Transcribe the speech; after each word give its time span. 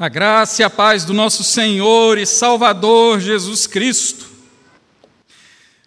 A 0.00 0.08
graça 0.08 0.62
e 0.62 0.64
a 0.64 0.70
paz 0.70 1.04
do 1.04 1.12
nosso 1.12 1.44
Senhor 1.44 2.16
e 2.16 2.24
Salvador 2.24 3.20
Jesus 3.20 3.66
Cristo. 3.66 4.24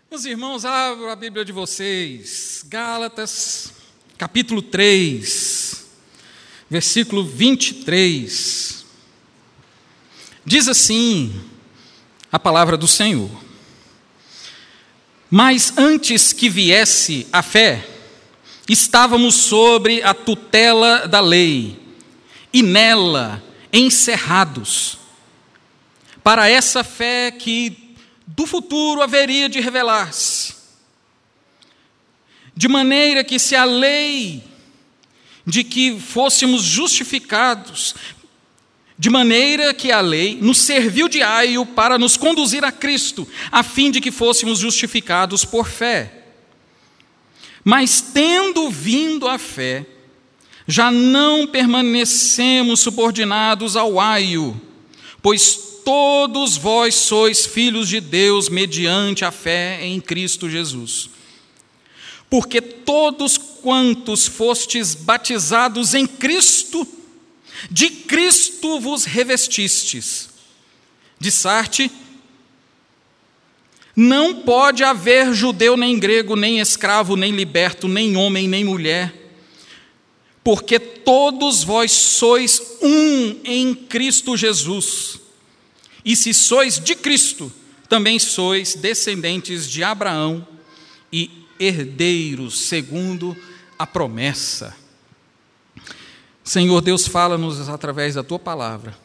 Meus 0.08 0.24
irmãos, 0.24 0.64
abro 0.66 1.10
a 1.10 1.16
Bíblia 1.16 1.44
de 1.44 1.52
vocês, 1.52 2.64
Gálatas, 2.70 3.74
capítulo 4.16 4.62
3, 4.62 5.88
versículo 6.70 7.26
23. 7.26 8.86
Diz 10.46 10.68
assim 10.68 11.34
a 12.32 12.38
palavra 12.38 12.78
do 12.78 12.88
Senhor: 12.88 13.32
Mas 15.28 15.76
antes 15.76 16.32
que 16.32 16.50
viesse 16.50 17.26
a 17.34 17.42
fé, 17.42 17.84
estávamos 18.70 19.34
sobre 19.34 20.04
a 20.04 20.14
tutela 20.14 21.08
da 21.08 21.20
lei, 21.20 21.80
e 22.54 22.62
nela 22.62 23.42
encerrados, 23.74 25.00
para 26.24 26.48
essa 26.48 26.84
fé 26.84 27.32
que 27.32 27.96
do 28.26 28.46
futuro 28.46 29.02
haveria 29.02 29.50
de 29.50 29.60
revelar-se. 29.60 30.54
De 32.56 32.68
maneira 32.68 33.24
que, 33.24 33.40
se 33.40 33.56
a 33.56 33.66
lei 33.66 34.44
de 35.46 35.64
que 35.64 36.00
fôssemos 36.00 36.62
justificados, 36.62 37.96
de 38.98 39.10
maneira 39.10 39.74
que 39.74 39.92
a 39.92 40.00
lei 40.00 40.38
nos 40.40 40.60
serviu 40.60 41.10
de 41.10 41.22
aio 41.22 41.66
para 41.66 41.98
nos 41.98 42.16
conduzir 42.16 42.64
a 42.64 42.72
Cristo, 42.72 43.28
a 43.52 43.64
fim 43.64 43.92
de 43.92 44.00
que 44.00 44.12
fôssemos 44.12 44.60
justificados 44.60 45.44
por 45.44 45.68
fé. 45.68 46.24
Mas 47.64 48.02
tendo 48.02 48.70
vindo 48.70 49.28
a 49.28 49.38
fé, 49.38 49.86
já 50.68 50.90
não 50.90 51.46
permanecemos 51.46 52.80
subordinados 52.80 53.76
ao 53.76 54.00
aio, 54.00 54.60
pois 55.22 55.56
todos 55.84 56.56
vós 56.56 56.96
sois 56.96 57.46
filhos 57.46 57.90
de 57.90 58.00
Deus 58.00 58.48
mediante 58.48 59.26
a 59.26 59.32
fé 59.32 59.86
em 59.86 60.00
Cristo 60.00 60.50
Jesus. 60.50 61.10
Porque 62.30 62.62
todos 62.62 63.38
quantos 63.38 64.26
fostes 64.26 64.96
batizados 64.96 65.94
em 65.94 66.08
Cristo, 66.08 66.88
de 67.70 67.90
Cristo 67.90 68.80
vos 68.80 69.04
revestistes. 69.04 70.30
De 71.20 71.30
Sarte, 71.30 71.92
não 73.96 74.42
pode 74.42 74.84
haver 74.84 75.34
judeu 75.34 75.78
nem 75.78 76.00
grego, 76.00 76.36
nem 76.36 76.60
escravo, 76.60 77.16
nem 77.16 77.32
liberto, 77.32 77.88
nem 77.88 78.18
homem, 78.18 78.48
nem 78.48 78.64
mulher 78.64 79.23
porque 80.44 80.80
todos 80.80 81.64
vós 81.64 81.92
sois 81.92 82.78
um 82.82 83.40
em 83.44 83.74
Cristo 83.74 84.36
Jesus. 84.36 85.20
E 86.04 86.16
se 86.16 86.34
sois 86.34 86.80
de 86.80 86.96
Cristo, 86.96 87.52
também 87.88 88.20
sois 88.20 88.76
descendentes 88.76 89.70
de 89.70 89.84
Abraão 89.84 90.46
e 91.12 91.48
herdeiros 91.60 92.60
segundo 92.62 93.38
a 93.80 93.88
promessa. 93.88 94.76
Senhor 96.44 96.82
Deus, 96.82 97.08
fala-nos 97.08 97.70
através 97.70 98.16
da 98.16 98.24
tua 98.24 98.40
palavra. 98.40 98.98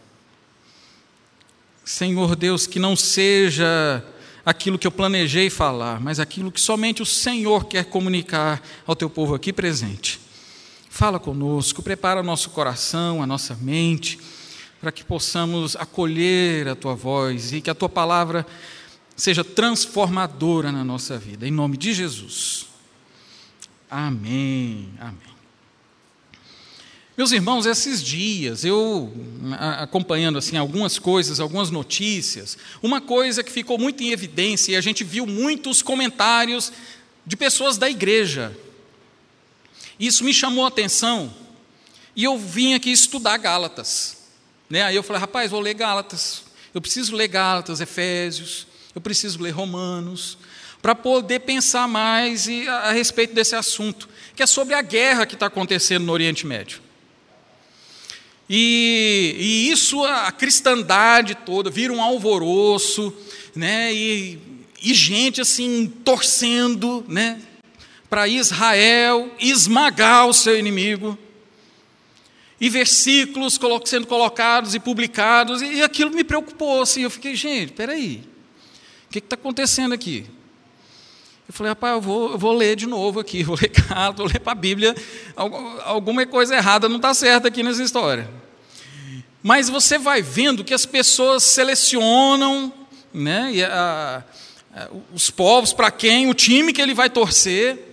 Senhor 1.84 2.34
Deus, 2.34 2.66
que 2.66 2.80
não 2.80 2.96
seja 2.96 4.04
aquilo 4.44 4.78
que 4.78 4.86
eu 4.86 4.90
planejei 4.90 5.48
falar, 5.48 6.00
mas 6.00 6.18
aquilo 6.18 6.50
que 6.50 6.60
somente 6.60 7.00
o 7.00 7.06
Senhor 7.06 7.66
quer 7.66 7.84
comunicar 7.84 8.60
ao 8.86 8.96
teu 8.96 9.08
povo 9.08 9.34
aqui 9.34 9.52
presente. 9.52 10.18
Fala 10.98 11.20
conosco, 11.20 11.80
prepara 11.80 12.18
o 12.18 12.24
nosso 12.24 12.50
coração, 12.50 13.22
a 13.22 13.26
nossa 13.26 13.54
mente, 13.54 14.18
para 14.80 14.90
que 14.90 15.04
possamos 15.04 15.76
acolher 15.76 16.66
a 16.66 16.74
tua 16.74 16.96
voz 16.96 17.52
e 17.52 17.60
que 17.60 17.70
a 17.70 17.74
tua 17.74 17.88
palavra 17.88 18.44
seja 19.14 19.44
transformadora 19.44 20.72
na 20.72 20.82
nossa 20.82 21.16
vida. 21.16 21.46
Em 21.46 21.52
nome 21.52 21.76
de 21.76 21.94
Jesus. 21.94 22.66
Amém. 23.88 24.88
Amém. 24.98 25.36
Meus 27.16 27.30
irmãos, 27.30 27.64
esses 27.64 28.02
dias 28.02 28.64
eu 28.64 29.12
acompanhando 29.78 30.36
assim 30.36 30.56
algumas 30.56 30.98
coisas, 30.98 31.38
algumas 31.38 31.70
notícias, 31.70 32.58
uma 32.82 33.00
coisa 33.00 33.44
que 33.44 33.52
ficou 33.52 33.78
muito 33.78 34.02
em 34.02 34.10
evidência 34.10 34.72
e 34.72 34.76
a 34.76 34.80
gente 34.80 35.04
viu 35.04 35.26
muitos 35.26 35.80
comentários 35.80 36.72
de 37.24 37.36
pessoas 37.36 37.78
da 37.78 37.88
igreja 37.88 38.52
isso 40.06 40.24
me 40.24 40.32
chamou 40.32 40.64
a 40.64 40.68
atenção 40.68 41.32
e 42.14 42.24
eu 42.24 42.36
vim 42.36 42.74
aqui 42.74 42.90
estudar 42.90 43.36
Gálatas. 43.36 44.16
Né? 44.68 44.82
Aí 44.82 44.96
eu 44.96 45.02
falei, 45.02 45.20
rapaz, 45.20 45.50
vou 45.50 45.60
ler 45.60 45.74
Gálatas. 45.74 46.44
Eu 46.74 46.80
preciso 46.80 47.14
ler 47.14 47.28
Gálatas, 47.28 47.80
Efésios, 47.80 48.66
eu 48.94 49.00
preciso 49.00 49.40
ler 49.40 49.50
Romanos, 49.50 50.36
para 50.82 50.94
poder 50.94 51.40
pensar 51.40 51.88
mais 51.88 52.48
a, 52.68 52.92
respeito 52.92 53.34
desse 53.34 53.54
assunto, 53.54 54.08
que 54.34 54.42
é 54.42 54.46
sobre 54.46 54.74
a 54.74 54.82
guerra 54.82 55.26
que 55.26 55.34
está 55.34 55.46
acontecendo 55.46 56.04
no 56.04 56.12
Oriente 56.12 56.46
Médio. 56.46 56.80
E, 58.48 59.34
e, 59.38 59.70
isso, 59.70 60.04
a 60.04 60.32
cristandade 60.32 61.34
toda, 61.34 61.70
vira 61.70 61.92
um 61.92 62.02
alvoroço, 62.02 63.12
né? 63.54 63.92
E, 63.92 64.38
e 64.82 64.94
gente 64.94 65.40
assim, 65.40 65.86
torcendo, 66.04 67.04
né? 67.08 67.40
Para 68.08 68.26
Israel 68.26 69.30
esmagar 69.38 70.26
o 70.26 70.32
seu 70.32 70.58
inimigo. 70.58 71.18
E 72.60 72.68
versículos 72.68 73.58
sendo 73.84 74.06
colocados 74.06 74.74
e 74.74 74.80
publicados, 74.80 75.62
e 75.62 75.82
aquilo 75.82 76.10
me 76.10 76.24
preocupou. 76.24 76.82
Assim, 76.82 77.02
eu 77.02 77.10
fiquei, 77.10 77.36
gente, 77.36 77.72
peraí, 77.72 78.24
o 79.06 79.10
que 79.10 79.18
está 79.18 79.34
acontecendo 79.34 79.94
aqui? 79.94 80.26
Eu 81.48 81.54
falei, 81.54 81.70
rapaz, 81.70 81.94
eu 81.94 82.00
vou, 82.00 82.32
eu 82.32 82.38
vou 82.38 82.52
ler 82.52 82.76
de 82.76 82.86
novo 82.86 83.20
aqui, 83.20 83.42
vou 83.44 83.56
ler 83.56 83.70
vou 84.14 84.26
ler 84.26 84.40
para 84.40 84.52
a 84.52 84.56
Bíblia, 84.56 84.94
alguma 85.84 86.26
coisa 86.26 86.54
errada 86.54 86.88
não 86.88 86.96
está 86.96 87.14
certa 87.14 87.48
aqui 87.48 87.62
nessa 87.62 87.82
história. 87.82 88.28
Mas 89.42 89.68
você 89.68 89.96
vai 89.96 90.20
vendo 90.20 90.64
que 90.64 90.74
as 90.74 90.84
pessoas 90.84 91.44
selecionam 91.44 92.72
né, 93.14 93.52
a, 93.70 94.22
a, 94.74 94.88
os 95.14 95.30
povos 95.30 95.72
para 95.72 95.90
quem, 95.90 96.28
o 96.28 96.34
time 96.34 96.72
que 96.72 96.82
ele 96.82 96.92
vai 96.92 97.08
torcer, 97.08 97.87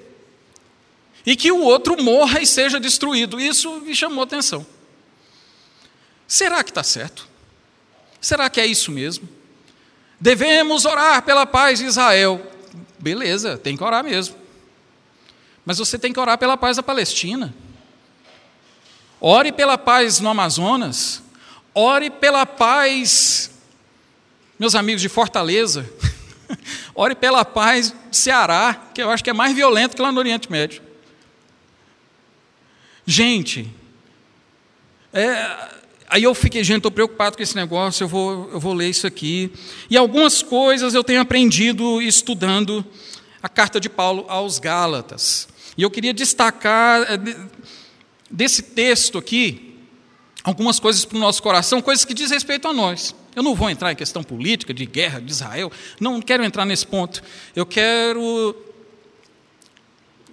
e 1.25 1.36
que 1.36 1.52
o 1.52 1.62
outro 1.62 2.02
morra 2.02 2.41
e 2.41 2.46
seja 2.46 2.80
destruído. 2.80 3.40
Isso 3.40 3.80
me 3.81 3.96
chamou 3.96 4.24
atenção. 4.24 4.66
Será 6.28 6.63
que 6.63 6.72
está 6.72 6.84
certo? 6.84 7.28
Será 8.22 8.50
que 8.50 8.59
é 8.59 8.66
isso 8.66 8.91
mesmo? 8.91 9.28
Devemos 10.19 10.85
orar 10.85 11.22
pela 11.24 11.46
paz 11.46 11.80
de 11.80 11.85
Israel. 11.85 12.41
Beleza, 13.00 13.58
tem 13.58 13.75
que 13.75 13.84
orar 13.84 14.03
mesmo. 14.03 14.35
Mas 15.66 15.78
você 15.78 15.97
tem 15.97 16.14
que 16.14 16.19
orar 16.19 16.38
pela 16.38 16.56
paz 16.56 16.78
da 16.78 16.84
Palestina. 16.84 17.53
Ore 19.19 19.52
pela 19.52 19.78
paz 19.78 20.19
no 20.19 20.30
Amazonas. 20.30 21.24
Ore 21.74 22.09
pela 22.09 22.46
paz, 22.46 23.52
meus 24.58 24.75
amigos 24.75 25.02
de 25.02 25.09
Fortaleza. 25.09 25.90
Ore 26.96 27.16
pela 27.16 27.44
paz 27.44 27.94
de 28.09 28.16
Ceará, 28.16 28.90
que 28.94 29.02
eu 29.02 29.09
acho 29.09 29.24
que 29.24 29.30
é 29.30 29.34
mais 29.34 29.53
violento 29.53 29.96
que 29.96 30.02
lá 30.02 30.12
no 30.12 30.19
Oriente 30.19 30.50
Médio. 30.52 30.84
Gente, 33.05 33.69
é, 35.13 35.69
aí 36.09 36.23
eu 36.23 36.33
fiquei, 36.33 36.63
gente, 36.63 36.77
estou 36.77 36.91
preocupado 36.91 37.38
com 37.38 37.43
esse 37.43 37.55
negócio, 37.55 38.03
eu 38.03 38.07
vou, 38.07 38.49
eu 38.51 38.59
vou 38.59 38.73
ler 38.73 38.89
isso 38.89 39.05
aqui. 39.05 39.51
E 39.89 39.95
algumas 39.95 40.41
coisas 40.41 40.93
eu 40.93 41.03
tenho 41.03 41.21
aprendido 41.21 42.01
estudando 42.01 42.83
a 43.43 43.47
carta 43.47 43.79
de 43.79 43.89
Paulo 43.89 44.25
aos 44.27 44.57
Gálatas. 44.57 45.47
E 45.77 45.83
eu 45.83 45.91
queria 45.91 46.13
destacar 46.13 47.03
é, 47.03 47.19
desse 48.29 48.63
texto 48.63 49.17
aqui 49.17 49.77
algumas 50.43 50.79
coisas 50.79 51.05
para 51.05 51.17
o 51.17 51.19
nosso 51.19 51.43
coração, 51.43 51.81
coisas 51.81 52.05
que 52.05 52.13
diz 52.13 52.31
respeito 52.31 52.67
a 52.67 52.73
nós. 52.73 53.16
Eu 53.35 53.43
não 53.43 53.53
vou 53.53 53.69
entrar 53.69 53.91
em 53.91 53.96
questão 53.96 54.23
política, 54.23 54.73
de 54.73 54.85
guerra 54.85 55.19
de 55.19 55.31
Israel, 55.31 55.72
não 55.99 56.22
quero 56.22 56.43
entrar 56.43 56.66
nesse 56.66 56.87
ponto. 56.87 57.22
Eu 57.55 57.66
quero 57.66 58.55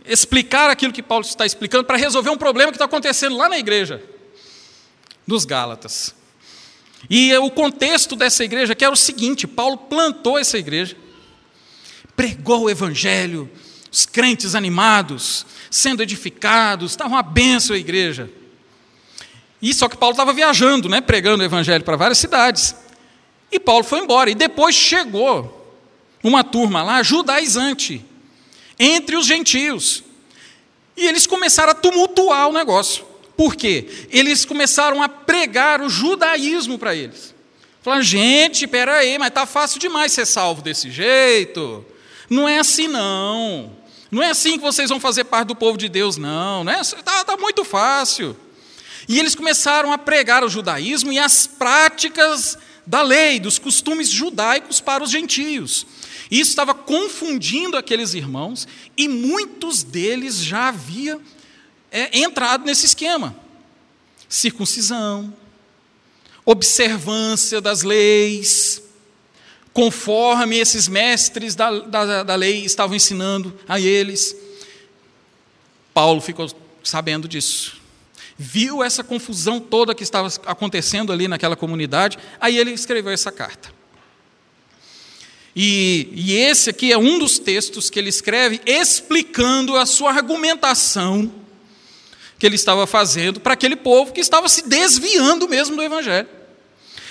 explicar 0.05 0.71
aquilo 0.71 0.93
que 0.93 1.03
Paulo 1.03 1.25
está 1.25 1.47
explicando 1.47 1.85
para 1.85 1.97
resolver 1.97 2.31
um 2.31 2.37
problema 2.37 2.71
que 2.71 2.77
está 2.77 2.85
acontecendo 2.85 3.37
lá 3.37 3.49
na 3.49 3.59
igreja 3.59 4.03
dos 5.27 5.45
Gálatas. 5.45 6.15
E 7.11 7.35
o 7.37 7.51
contexto 7.51 8.15
dessa 8.15 8.45
igreja 8.45 8.75
que 8.75 8.85
era 8.85 8.93
o 8.93 8.97
seguinte: 8.97 9.47
Paulo 9.47 9.77
plantou 9.77 10.39
essa 10.39 10.59
igreja, 10.59 10.97
pregou 12.15 12.63
o 12.63 12.71
evangelho, 12.71 13.51
os 13.91 14.07
crentes 14.07 14.55
animados, 14.55 15.45
sendo 15.71 16.03
edificados, 16.03 16.93
estava 16.93 17.11
uma 17.11 17.23
benção 17.23 17.75
a 17.75 17.79
igreja. 17.79 18.31
E 19.61 19.73
só 19.73 19.89
que 19.89 19.97
Paulo 19.97 20.13
estava 20.13 20.33
viajando, 20.33 20.89
né, 20.89 21.01
pregando 21.01 21.43
o 21.43 21.47
evangelho 21.47 21.85
para 21.85 21.97
várias 21.97 22.19
cidades. 22.19 22.75
E 23.51 23.61
Paulo 23.61 23.85
foi 23.85 24.01
embora. 24.01 24.31
E 24.31 24.35
depois 24.35 24.75
chegou 24.75 25.77
uma 26.23 26.43
turma 26.43 26.83
lá, 26.83 27.03
judaizante, 27.03 28.05
entre 28.83 29.15
os 29.15 29.27
gentios. 29.27 30.03
E 30.97 31.07
eles 31.07 31.25
começaram 31.25 31.71
a 31.71 31.75
tumultuar 31.75 32.49
o 32.49 32.53
negócio. 32.53 33.05
Por 33.37 33.55
quê? 33.55 33.87
Eles 34.11 34.45
começaram 34.45 35.01
a 35.01 35.09
pregar 35.09 35.81
o 35.81 35.89
judaísmo 35.89 36.77
para 36.79 36.95
eles. 36.95 37.33
Falaram, 37.81 38.03
gente, 38.03 38.67
peraí, 38.67 39.17
mas 39.19 39.29
está 39.29 39.47
fácil 39.47 39.79
demais 39.79 40.13
ser 40.13 40.27
salvo 40.27 40.63
desse 40.63 40.91
jeito. 40.91 41.85
Não 42.29 42.49
é 42.49 42.59
assim, 42.59 42.89
não. 42.89 43.73
Não 44.11 44.23
é 44.23 44.31
assim 44.31 44.53
que 44.53 44.65
vocês 44.65 44.91
vão 44.91 45.01
fazer 45.01 45.25
parte 45.25 45.49
do 45.49 45.57
povo 45.57 45.79
de 45.79 45.89
Deus, 45.89 46.17
não. 46.17 46.65
não 46.65 46.73
é, 46.73 46.83
tá, 47.05 47.25
tá 47.25 47.37
muito 47.37 47.65
fácil. 47.65 48.37
E 49.09 49.19
eles 49.19 49.35
começaram 49.35 49.93
a 49.93 49.99
pregar 49.99 50.45
o 50.45 50.49
judaísmo 50.49 51.13
e 51.13 51.19
as 51.19 51.47
práticas 51.47 52.59
da 52.87 53.03
lei, 53.03 53.39
dos 53.39 53.59
costumes 53.59 54.11
judaicos 54.11 54.81
para 54.81 55.03
os 55.03 55.11
gentios. 55.11 55.87
Isso 56.33 56.49
estava 56.49 56.73
confundindo 56.73 57.77
aqueles 57.77 58.15
irmãos 58.15 58.67
e 58.97 59.07
muitos 59.07 59.83
deles 59.83 60.43
já 60.43 60.69
haviam 60.69 61.21
é, 61.91 62.21
entrado 62.21 62.65
nesse 62.65 62.87
esquema. 62.87 63.37
Circuncisão, 64.31 65.31
observância 66.43 67.61
das 67.61 67.83
leis, 67.83 68.83
conforme 69.75 70.57
esses 70.57 70.89
mestres 70.89 71.55
da, 71.55 71.71
da, 71.81 72.23
da 72.23 72.35
lei 72.35 72.65
estavam 72.65 72.97
ensinando 72.97 73.55
a 73.69 73.79
eles. 73.79 74.35
Paulo 75.93 76.23
ficou 76.23 76.51
sabendo 76.83 77.29
disso. 77.29 77.77
Viu 78.39 78.83
essa 78.83 79.05
confusão 79.05 79.61
toda 79.61 79.95
que 79.95 80.03
estava 80.03 80.29
acontecendo 80.47 81.13
ali 81.13 81.29
naquela 81.29 81.57
comunidade, 81.57 82.19
aí 82.41 82.57
ele 82.57 82.71
escreveu 82.71 83.13
essa 83.13 83.31
carta. 83.31 83.82
E, 85.55 86.09
e, 86.13 86.33
esse 86.33 86.71
aqui 86.71 86.91
é 86.91 86.97
um 86.97 87.19
dos 87.19 87.39
textos 87.39 87.91
que 87.91 87.99
ele 87.99 88.09
escreve 88.09 88.61
explicando 88.65 89.77
a 89.77 89.85
sua 89.85 90.11
argumentação 90.11 91.31
que 92.39 92.47
ele 92.47 92.57
estava 92.57 92.87
fazendo 92.87 93.39
para 93.39 93.53
aquele 93.53 93.77
povo 93.77 94.13
que 94.13 94.21
estava 94.21 94.49
se 94.49 94.67
desviando 94.67 95.49
mesmo 95.49 95.77
do 95.77 95.83
Evangelho, 95.83 96.27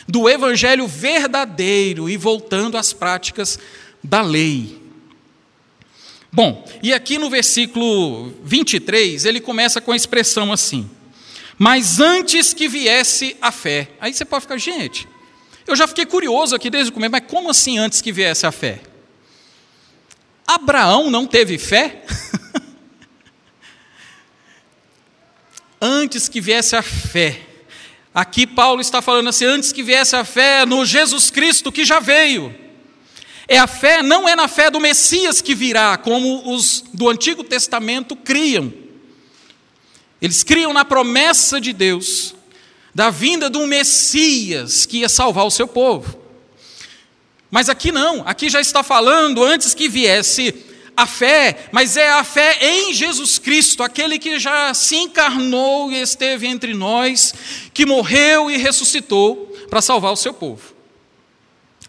do 0.07 0.27
Evangelho 0.27 0.88
verdadeiro 0.88 2.09
e 2.09 2.17
voltando 2.17 2.77
às 2.77 2.91
práticas 2.91 3.57
da 4.03 4.21
lei. 4.21 4.81
Bom, 6.33 6.67
e 6.81 6.93
aqui 6.93 7.17
no 7.17 7.29
versículo 7.29 8.33
23, 8.43 9.23
ele 9.25 9.39
começa 9.39 9.79
com 9.79 9.91
a 9.91 9.95
expressão 9.95 10.51
assim: 10.51 10.89
Mas 11.57 11.99
antes 11.99 12.53
que 12.53 12.67
viesse 12.67 13.38
a 13.41 13.51
fé. 13.51 13.89
Aí 13.99 14.13
você 14.13 14.25
pode 14.25 14.41
ficar, 14.41 14.57
gente, 14.57 15.07
eu 15.71 15.75
já 15.75 15.88
fiquei 15.88 16.06
curioso 16.06 16.56
aqui 16.56 16.69
desde 16.69 16.91
o 16.91 16.94
começo, 16.94 17.12
mas 17.12 17.23
como 17.27 17.50
assim 17.50 17.77
antes 17.77 18.01
que 18.01 18.12
viesse 18.12 18.45
a 18.45 18.51
fé? 18.51 18.81
Abraão 20.45 21.09
não 21.09 21.25
teve 21.25 21.57
fé? 21.57 22.03
antes 25.81 26.27
que 26.27 26.41
viesse 26.41 26.75
a 26.75 26.81
fé. 26.81 27.47
Aqui 28.13 28.45
Paulo 28.45 28.81
está 28.81 29.01
falando 29.01 29.29
assim: 29.29 29.45
antes 29.45 29.71
que 29.71 29.81
viesse 29.81 30.15
a 30.15 30.25
fé 30.25 30.65
no 30.65 30.85
Jesus 30.85 31.31
Cristo 31.31 31.71
que 31.71 31.85
já 31.85 32.00
veio. 32.00 32.53
É 33.47 33.57
a 33.57 33.67
fé, 33.67 34.01
não 34.01 34.29
é 34.29 34.35
na 34.35 34.47
fé 34.47 34.69
do 34.69 34.79
Messias 34.79 35.41
que 35.41 35.56
virá, 35.56 35.97
como 35.97 36.53
os 36.53 36.83
do 36.94 37.09
Antigo 37.09 37.44
Testamento 37.44 38.15
criam. 38.15 38.74
Eles 40.21 40.44
criam 40.44 40.71
na 40.71 40.85
promessa 40.85 41.59
de 41.59 41.74
Deus, 41.74 42.35
da 42.93 43.09
vinda 43.09 43.49
de 43.49 43.57
um 43.57 43.65
Messias 43.65 44.85
que 44.85 44.99
ia 44.99 45.09
salvar 45.09 45.45
o 45.45 45.51
seu 45.51 45.67
povo. 45.67 46.19
Mas 47.49 47.69
aqui 47.69 47.91
não, 47.91 48.23
aqui 48.25 48.49
já 48.49 48.61
está 48.61 48.81
falando 48.83 49.43
antes 49.43 49.73
que 49.73 49.89
viesse 49.89 50.53
a 50.95 51.05
fé, 51.05 51.67
mas 51.71 51.97
é 51.97 52.09
a 52.11 52.23
fé 52.23 52.57
em 52.61 52.93
Jesus 52.93 53.39
Cristo, 53.39 53.83
aquele 53.83 54.19
que 54.19 54.39
já 54.39 54.73
se 54.73 54.95
encarnou 54.95 55.91
e 55.91 56.01
esteve 56.01 56.47
entre 56.47 56.73
nós, 56.73 57.33
que 57.73 57.85
morreu 57.85 58.49
e 58.49 58.57
ressuscitou 58.57 59.47
para 59.69 59.81
salvar 59.81 60.11
o 60.11 60.17
seu 60.17 60.33
povo. 60.33 60.73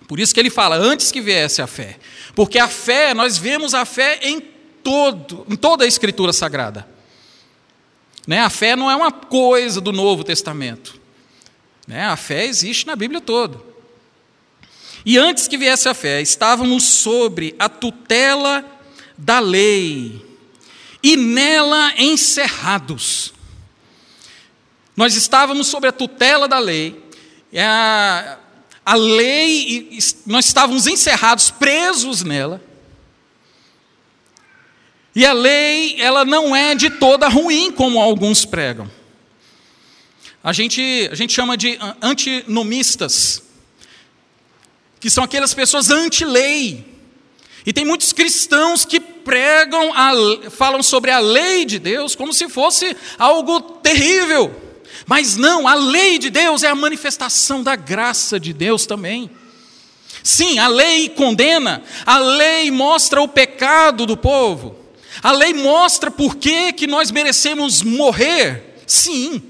Por 0.08 0.18
isso 0.20 0.34
que 0.34 0.40
ele 0.40 0.50
fala 0.50 0.76
antes 0.76 1.10
que 1.12 1.20
viesse 1.20 1.62
a 1.62 1.66
fé, 1.66 1.98
porque 2.34 2.58
a 2.58 2.68
fé, 2.68 3.14
nós 3.14 3.38
vemos 3.38 3.74
a 3.74 3.84
fé 3.84 4.18
em 4.22 4.40
todo, 4.82 5.46
em 5.48 5.56
toda 5.56 5.84
a 5.84 5.88
escritura 5.88 6.32
sagrada. 6.32 6.91
Né? 8.26 8.40
A 8.40 8.50
fé 8.50 8.76
não 8.76 8.90
é 8.90 8.96
uma 8.96 9.10
coisa 9.10 9.80
do 9.80 9.92
Novo 9.92 10.24
Testamento. 10.24 11.00
Né? 11.86 12.04
A 12.04 12.16
fé 12.16 12.46
existe 12.46 12.86
na 12.86 12.94
Bíblia 12.94 13.20
toda. 13.20 13.60
E 15.04 15.18
antes 15.18 15.48
que 15.48 15.58
viesse 15.58 15.88
a 15.88 15.94
fé, 15.94 16.20
estávamos 16.20 16.84
sobre 16.84 17.54
a 17.58 17.68
tutela 17.68 18.64
da 19.18 19.40
lei 19.40 20.24
e 21.02 21.16
nela 21.16 21.92
encerrados. 21.98 23.32
Nós 24.96 25.16
estávamos 25.16 25.66
sob 25.66 25.88
a 25.88 25.92
tutela 25.92 26.46
da 26.46 26.58
lei, 26.58 27.02
a, 27.56 28.38
a 28.84 28.94
lei, 28.94 29.98
nós 30.26 30.46
estávamos 30.46 30.86
encerrados, 30.86 31.50
presos 31.50 32.22
nela. 32.22 32.62
E 35.14 35.26
a 35.26 35.32
lei, 35.32 36.00
ela 36.00 36.24
não 36.24 36.56
é 36.56 36.74
de 36.74 36.88
toda 36.88 37.28
ruim, 37.28 37.70
como 37.70 38.00
alguns 38.00 38.44
pregam. 38.44 38.90
A 40.42 40.52
gente, 40.52 41.08
a 41.10 41.14
gente 41.14 41.32
chama 41.32 41.56
de 41.56 41.78
antinomistas, 42.00 43.42
que 44.98 45.10
são 45.10 45.22
aquelas 45.22 45.54
pessoas 45.54 45.90
anti-lei. 45.90 46.84
E 47.64 47.72
tem 47.72 47.84
muitos 47.84 48.12
cristãos 48.12 48.84
que 48.84 48.98
pregam, 48.98 49.92
a, 49.94 50.50
falam 50.50 50.82
sobre 50.82 51.10
a 51.10 51.20
lei 51.20 51.64
de 51.64 51.78
Deus 51.78 52.16
como 52.16 52.32
se 52.32 52.48
fosse 52.48 52.96
algo 53.18 53.60
terrível. 53.60 54.52
Mas 55.06 55.36
não, 55.36 55.68
a 55.68 55.74
lei 55.74 56.18
de 56.18 56.30
Deus 56.30 56.62
é 56.62 56.68
a 56.68 56.74
manifestação 56.74 57.62
da 57.62 57.76
graça 57.76 58.40
de 58.40 58.52
Deus 58.52 58.86
também. 58.86 59.30
Sim, 60.22 60.58
a 60.58 60.68
lei 60.68 61.08
condena, 61.08 61.82
a 62.06 62.18
lei 62.18 62.70
mostra 62.70 63.20
o 63.20 63.28
pecado 63.28 64.06
do 64.06 64.16
povo, 64.16 64.76
a 65.22 65.32
lei 65.32 65.54
mostra 65.54 66.10
por 66.10 66.36
que, 66.36 66.72
que 66.72 66.86
nós 66.86 67.10
merecemos 67.10 67.82
morrer. 67.82 68.82
Sim, 68.86 69.42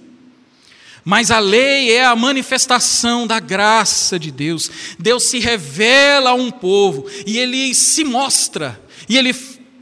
mas 1.04 1.30
a 1.30 1.38
lei 1.38 1.90
é 1.90 2.04
a 2.04 2.14
manifestação 2.14 3.26
da 3.26 3.40
graça 3.40 4.19
de 4.19 4.30
Deus. 4.30 4.70
Deus 4.98 5.24
se 5.24 5.38
revela 5.40 6.30
a 6.30 6.34
um 6.34 6.50
povo 6.50 7.06
e 7.26 7.38
ele 7.38 7.74
se 7.74 8.04
mostra. 8.04 8.80
E 9.08 9.16
ele 9.16 9.34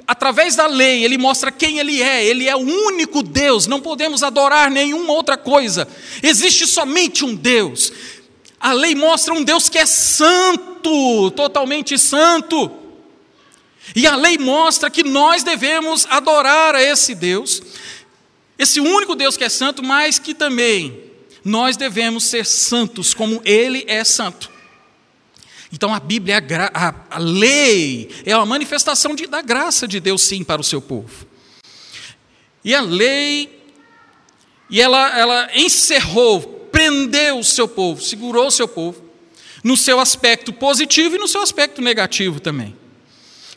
através 0.07 0.57
da 0.57 0.67
lei, 0.67 1.05
ele 1.05 1.17
mostra 1.17 1.53
quem 1.53 1.79
ele 1.79 2.03
é. 2.03 2.25
Ele 2.25 2.49
é 2.49 2.57
o 2.57 2.59
único 2.59 3.23
Deus. 3.23 3.67
Não 3.67 3.81
podemos 3.81 4.23
adorar 4.23 4.71
nenhuma 4.71 5.13
outra 5.13 5.37
coisa. 5.37 5.87
Existe 6.23 6.67
somente 6.67 7.25
um 7.25 7.35
Deus. 7.35 7.93
A 8.59 8.73
lei 8.73 8.95
mostra 8.95 9.33
um 9.33 9.45
Deus 9.45 9.69
que 9.69 9.79
é 9.79 9.87
santo, 9.87 11.31
totalmente 11.33 11.99
santo. 11.99 12.80
E 13.95 14.07
a 14.07 14.15
lei 14.15 14.39
mostra 14.39 14.91
que 14.91 15.03
nós 15.03 15.43
devemos 15.43 16.07
adorar 16.09 16.75
a 16.75 16.83
esse 16.83 17.15
Deus, 17.15 17.63
esse 18.59 18.81
único 18.81 19.15
Deus 19.15 19.37
que 19.37 19.45
é 19.45 19.49
santo, 19.49 19.83
mas 19.83 20.19
que 20.19 20.35
também 20.35 21.11
nós 21.45 21.77
devemos 21.77 22.25
ser 22.25 22.45
santos 22.45 23.15
como 23.15 23.41
Ele 23.45 23.85
é 23.89 24.05
santo. 24.05 24.51
Então 25.73 25.95
a 25.95 26.01
Bíblia, 26.01 26.35
é 26.37 26.55
a, 26.57 26.89
a, 26.89 26.95
a 27.11 27.19
lei, 27.19 28.11
é 28.25 28.33
a 28.33 28.45
manifestação 28.45 29.15
de, 29.15 29.27
da 29.27 29.41
graça 29.41 29.87
de 29.87 30.01
Deus, 30.01 30.23
sim, 30.23 30.43
para 30.43 30.61
o 30.61 30.65
seu 30.65 30.81
povo. 30.81 31.27
E 32.65 32.75
a 32.75 32.81
lei, 32.81 33.61
e 34.69 34.81
ela, 34.81 35.19
ela 35.19 35.51
encerrou, 35.55 36.69
prendeu 36.71 37.39
o 37.39 37.45
seu 37.45 37.67
povo, 37.67 38.03
segurou 38.03 38.49
o 38.49 38.51
seu 38.51 38.69
povo, 38.69 39.03
no 39.63 39.77
seu 39.77 40.01
aspecto 40.01 40.53
positivo 40.53 41.17
e 41.17 41.19
no 41.19 41.29
seu 41.29 41.43
aspecto 41.43 41.81
negativo 41.81 42.41
também. 42.41 42.77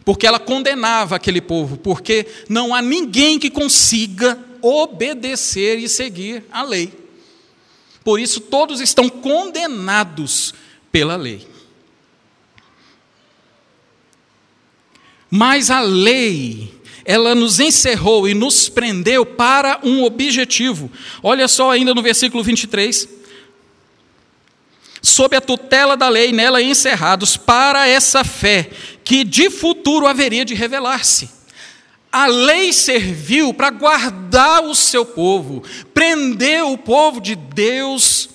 Porque 0.05 0.27
ela 0.27 0.39
condenava 0.39 1.15
aquele 1.15 1.39
povo, 1.39 1.77
porque 1.77 2.25
não 2.49 2.75
há 2.75 2.81
ninguém 2.81 3.39
que 3.39 3.49
consiga 3.49 4.37
obedecer 4.61 5.79
e 5.79 5.87
seguir 5.87 6.43
a 6.51 6.63
lei. 6.63 6.93
Por 8.03 8.19
isso, 8.19 8.41
todos 8.41 8.81
estão 8.81 9.07
condenados 9.07 10.53
pela 10.91 11.15
lei. 11.15 11.47
Mas 15.29 15.71
a 15.71 15.79
lei, 15.79 16.71
ela 17.05 17.33
nos 17.33 17.59
encerrou 17.59 18.27
e 18.27 18.33
nos 18.33 18.69
prendeu 18.69 19.25
para 19.25 19.79
um 19.83 20.03
objetivo. 20.03 20.91
Olha 21.23 21.47
só 21.47 21.71
ainda 21.71 21.93
no 21.93 22.03
versículo 22.03 22.43
23. 22.43 23.22
Sob 25.03 25.35
a 25.35 25.41
tutela 25.41 25.95
da 25.97 26.07
lei, 26.07 26.31
nela 26.31 26.61
encerrados 26.61 27.37
para 27.37 27.87
essa 27.87 28.23
fé 28.23 28.69
que 29.03 29.23
de 29.23 29.49
futuro 29.49 30.07
haveria 30.07 30.45
de 30.45 30.55
revelar-se 30.55 31.43
a 32.13 32.27
lei 32.27 32.71
serviu 32.71 33.55
para 33.55 33.71
guardar 33.71 34.63
o 34.63 34.75
seu 34.75 35.03
povo, 35.03 35.63
prender 35.95 36.63
o 36.63 36.77
povo 36.77 37.19
de 37.19 37.35
Deus 37.35 38.29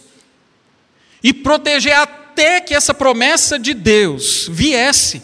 e 1.22 1.32
proteger 1.32 1.92
até 1.92 2.60
que 2.60 2.74
essa 2.74 2.92
promessa 2.92 3.56
de 3.56 3.72
Deus 3.72 4.48
viesse. 4.50 5.22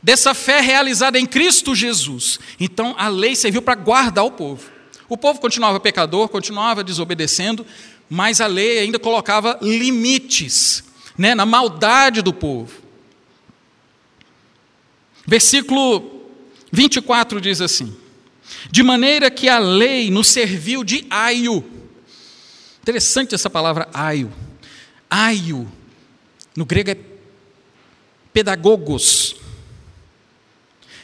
Dessa 0.00 0.32
fé 0.32 0.60
realizada 0.60 1.18
em 1.18 1.26
Cristo 1.26 1.74
Jesus. 1.74 2.38
Então 2.60 2.94
a 2.96 3.08
lei 3.08 3.34
serviu 3.34 3.62
para 3.62 3.74
guardar 3.74 4.24
o 4.24 4.30
povo. 4.30 4.70
O 5.08 5.16
povo 5.16 5.40
continuava 5.40 5.80
pecador, 5.80 6.28
continuava 6.28 6.84
desobedecendo, 6.84 7.66
mas 8.08 8.40
a 8.40 8.46
lei 8.46 8.78
ainda 8.78 8.98
colocava 8.98 9.58
limites 9.60 10.84
né, 11.16 11.34
na 11.34 11.44
maldade 11.44 12.22
do 12.22 12.32
povo. 12.32 12.72
Versículo 15.26 16.30
24 16.72 17.40
diz 17.40 17.60
assim: 17.60 17.94
De 18.70 18.82
maneira 18.82 19.30
que 19.30 19.48
a 19.48 19.58
lei 19.58 20.10
nos 20.10 20.28
serviu 20.28 20.82
de 20.82 21.06
aio. 21.10 21.64
Interessante 22.80 23.34
essa 23.34 23.50
palavra 23.50 23.88
aio. 23.92 24.32
Aio, 25.10 25.70
no 26.56 26.64
grego 26.64 26.90
é 26.90 26.96
pedagogos, 28.32 29.36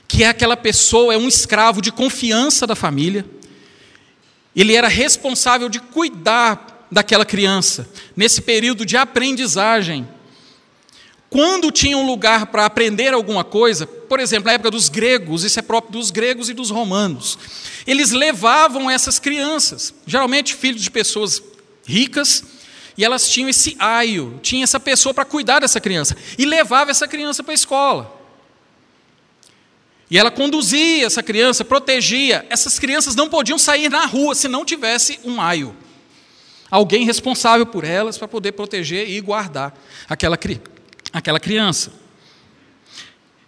que 0.07 0.23
é 0.23 0.29
aquela 0.29 0.57
pessoa, 0.57 1.13
é 1.13 1.19
um 1.19 1.29
escravo 1.29 1.83
de 1.83 1.91
confiança 1.91 2.67
da 2.67 2.75
família. 2.75 3.27
Ele 4.55 4.75
era 4.75 4.89
responsável 4.89 5.69
de 5.69 5.81
cuidar 5.81 6.74
daquela 6.95 7.25
criança, 7.25 7.89
nesse 8.17 8.41
período 8.41 8.87
de 8.87 8.97
aprendizagem. 8.97 10.09
Quando 11.29 11.73
tinha 11.73 11.99
um 11.99 12.07
lugar 12.07 12.47
para 12.47 12.65
aprender 12.65 13.13
alguma 13.13 13.43
coisa, 13.43 13.85
por 13.85 14.21
exemplo, 14.21 14.47
na 14.47 14.53
época 14.53 14.71
dos 14.71 14.89
gregos, 14.89 15.43
isso 15.43 15.59
é 15.59 15.63
próprio 15.63 15.99
dos 15.99 16.13
gregos 16.13 16.49
e 16.49 16.55
dos 16.55 16.71
romanos, 16.71 17.37
eles 17.85 18.13
levavam 18.13 18.89
essas 18.89 19.19
crianças, 19.19 19.93
geralmente 20.07 20.55
filhos 20.55 20.81
de 20.81 20.91
pessoas 20.91 21.43
ricas, 21.85 22.45
e 22.97 23.05
elas 23.05 23.29
tinham 23.29 23.49
esse 23.49 23.75
aio, 23.81 24.39
tinha 24.41 24.63
essa 24.63 24.79
pessoa 24.79 25.13
para 25.13 25.25
cuidar 25.25 25.59
dessa 25.59 25.81
criança, 25.81 26.17
e 26.39 26.45
levava 26.45 26.93
essa 26.93 27.09
criança 27.09 27.43
para 27.43 27.53
a 27.53 27.57
escola. 27.57 28.21
E 30.09 30.17
ela 30.17 30.31
conduzia 30.31 31.07
essa 31.07 31.25
criança, 31.25 31.65
protegia. 31.65 32.47
Essas 32.49 32.79
crianças 32.79 33.17
não 33.17 33.29
podiam 33.29 33.59
sair 33.59 33.89
na 33.89 34.07
rua 34.07 34.37
se 34.37 34.47
não 34.47 34.65
tivesse 34.65 35.19
um 35.25 35.41
aio. 35.41 35.75
Alguém 36.71 37.05
responsável 37.05 37.67
por 37.67 37.85
elas 37.85 38.19
para 38.19 38.27
poder 38.27 38.53
proteger 38.53 39.09
e 39.09 39.21
guardar 39.21 39.79
aquela, 40.09 40.39
aquela 41.13 41.41
criança. 41.41 41.93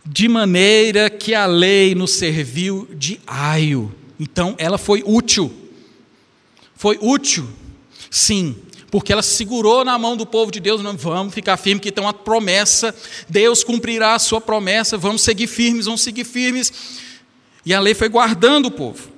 De 0.05 0.29
maneira 0.29 1.11
que 1.11 1.35
a 1.35 1.47
lei 1.47 1.95
nos 1.95 2.13
serviu 2.13 2.89
de 2.93 3.21
aio. 3.27 3.93
Então 4.19 4.55
ela 4.59 4.79
foi 4.79 5.03
útil. 5.05 5.53
Foi 6.75 6.99
útil, 7.01 7.49
sim, 8.11 8.55
porque 8.91 9.13
ela 9.13 9.23
segurou 9.23 9.85
na 9.85 9.99
mão 9.99 10.17
do 10.17 10.27
povo 10.27 10.53
de 10.53 10.61
Deus, 10.61 10.83
não 10.83 10.97
vamos 10.97 11.35
ficar 11.35 11.57
firmes, 11.57 11.83
que 11.83 11.91
tem 11.91 12.05
uma 12.05 12.13
promessa, 12.13 12.95
Deus 13.29 13.65
cumprirá 13.65 14.15
a 14.15 14.19
sua 14.19 14.41
promessa, 14.41 14.99
vamos 14.99 15.23
seguir 15.23 15.47
firmes, 15.47 15.87
vamos 15.87 16.03
seguir 16.03 16.25
firmes. 16.25 16.73
E 17.65 17.75
a 17.75 17.81
lei 17.81 17.95
foi 17.95 18.09
guardando 18.09 18.67
o 18.67 18.71
povo. 18.71 19.16